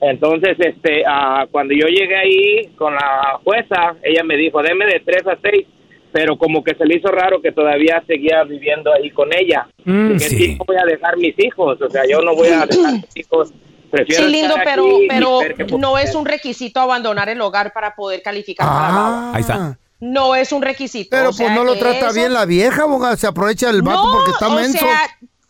Entonces, 0.02 0.58
este, 0.60 1.04
ah, 1.08 1.46
cuando 1.50 1.74
yo 1.74 1.88
llegué 1.88 2.16
ahí 2.16 2.68
con 2.76 2.94
la 2.94 3.40
jueza, 3.44 3.96
ella 4.04 4.22
me 4.24 4.36
dijo, 4.36 4.62
deme 4.62 4.86
de 4.86 5.00
tres 5.00 5.26
a 5.26 5.38
seis, 5.42 5.66
pero 6.14 6.38
como 6.38 6.64
que 6.64 6.76
se 6.76 6.86
le 6.86 6.98
hizo 6.98 7.10
raro 7.10 7.42
que 7.42 7.52
todavía 7.52 8.02
seguía 8.08 8.44
viviendo 8.44 8.94
ahí 8.94 9.10
con 9.10 9.30
ella. 9.34 9.68
Mm, 9.84 10.18
sí. 10.20 10.30
sí, 10.38 10.56
no 10.58 10.64
voy 10.66 10.78
a 10.78 10.86
dejar 10.86 11.18
mis 11.18 11.34
hijos, 11.40 11.82
o 11.82 11.90
sea, 11.90 12.04
yo 12.10 12.22
no 12.22 12.36
voy 12.36 12.48
a 12.50 12.66
dejar 12.66 12.94
mis 12.94 13.18
hijos. 13.18 13.52
Prefiero 13.92 14.26
Sí, 14.26 14.32
lindo, 14.32 14.56
pero, 14.64 14.86
pero 15.10 15.78
no 15.78 15.98
es 16.00 16.16
un 16.16 16.26
requisito 16.26 16.80
abandonar 16.80 17.30
el 17.30 17.40
hogar 17.42 17.74
para 17.74 17.94
poder 17.96 18.22
calificar 18.24 18.68
para 18.68 18.88
la 18.88 18.94
baba. 18.94 19.32
Ahí 19.36 19.42
está. 19.42 19.78
No 20.00 20.36
es 20.36 20.52
un 20.52 20.62
requisito. 20.62 21.10
Pero 21.12 21.26
o 21.26 21.26
pues 21.28 21.38
sea 21.38 21.54
no 21.56 21.64
lo 21.64 21.76
trata 21.78 22.08
eso- 22.08 22.14
bien 22.16 22.34
la 22.34 22.46
vieja, 22.46 22.84
abogada. 22.84 23.16
Se 23.18 23.28
aprovecha 23.28 23.70
el 23.70 23.82
vato 23.84 24.06
No, 24.06 24.12
porque 24.14 24.32
está 24.32 24.48
o 24.48 24.56
menso. 24.56 24.80
sea, 24.80 25.00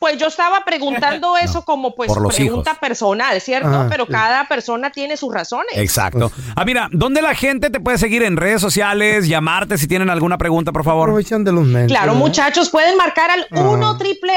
pues 0.03 0.17
yo 0.17 0.27
estaba 0.27 0.65
preguntando 0.65 1.37
eso 1.41 1.63
como 1.63 1.95
pues 1.95 2.09
por 2.09 2.21
los 2.21 2.35
pregunta 2.35 2.71
hijos. 2.71 2.79
personal, 2.81 3.39
¿cierto? 3.39 3.69
Ajá, 3.69 3.87
pero 3.89 4.05
sí. 4.05 4.11
cada 4.11 4.49
persona 4.49 4.89
tiene 4.89 5.15
sus 5.15 5.33
razones. 5.33 5.77
Exacto. 5.77 6.29
Ah, 6.57 6.65
mira, 6.65 6.89
¿dónde 6.91 7.21
la 7.21 7.33
gente 7.33 7.69
te 7.69 7.79
puede 7.79 7.97
seguir 7.97 8.21
en 8.23 8.35
redes 8.35 8.59
sociales, 8.59 9.29
llamarte 9.29 9.77
si 9.77 9.87
tienen 9.87 10.09
alguna 10.09 10.37
pregunta, 10.37 10.73
por 10.73 10.83
favor? 10.83 11.07
Aprovechan 11.07 11.45
de 11.45 11.53
los 11.53 11.65
mensos. 11.65 11.95
Claro, 11.97 12.11
¿eh? 12.11 12.15
muchachos, 12.15 12.69
pueden 12.69 12.97
marcar 12.97 13.31
al 13.31 13.47
Ah. 13.49 13.61
1 13.61 13.97
triple 13.97 14.33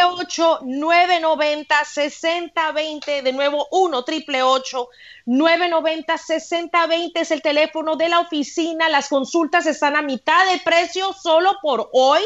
990 0.62 1.74
6020 1.84 3.22
De 3.22 3.32
nuevo, 3.32 3.66
1 3.72 4.04
triple 4.04 4.42
990 5.26 6.16
6020 6.16 7.20
es 7.20 7.30
el 7.32 7.42
teléfono 7.42 7.96
de 7.96 8.08
la 8.08 8.20
oficina. 8.20 8.88
Las 8.88 9.08
consultas 9.08 9.66
están 9.66 9.96
a 9.96 10.02
mitad 10.02 10.46
de 10.52 10.60
precio 10.60 11.12
solo 11.12 11.56
por 11.60 11.90
hoy. 11.92 12.20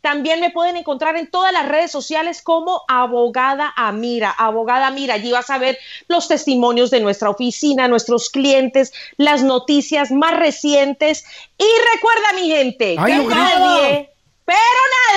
También 0.00 0.38
me 0.40 0.50
pueden 0.50 0.76
encontrar 0.76 1.16
en 1.16 1.30
todas 1.30 1.52
las 1.52 1.66
redes 1.66 1.90
sociales 1.90 2.42
como 2.42 2.82
Abogada 2.88 3.72
Amira. 3.76 4.30
Abogada 4.30 4.88
Amira, 4.88 5.14
allí 5.14 5.32
vas 5.32 5.50
a 5.50 5.58
ver 5.58 5.78
los 6.08 6.28
testimonios 6.28 6.90
de 6.90 7.00
nuestra 7.00 7.30
oficina, 7.30 7.88
nuestros 7.88 8.30
clientes, 8.30 8.92
las 9.16 9.42
noticias 9.42 10.10
más 10.10 10.36
recientes. 10.36 11.24
Y 11.58 11.66
recuerda, 11.94 12.32
mi 12.34 12.48
gente, 12.48 12.96
Ay, 12.98 13.12
que 13.12 13.34
nadie, 13.34 14.10
pero 14.44 14.58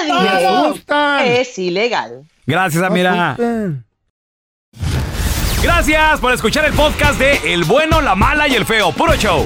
nadie 0.07 1.41
es 1.41 1.57
ilegal. 1.59 2.23
Gracias, 2.45 2.83
Amira. 2.83 3.35
Gracias 5.61 6.19
por 6.19 6.33
escuchar 6.33 6.65
el 6.65 6.73
podcast 6.73 7.19
de 7.19 7.53
El 7.53 7.63
bueno, 7.65 7.99
la 7.99 8.15
mala 8.15 8.47
y 8.47 8.55
el 8.55 8.65
feo. 8.65 8.91
Puro 8.91 9.15
show. 9.15 9.45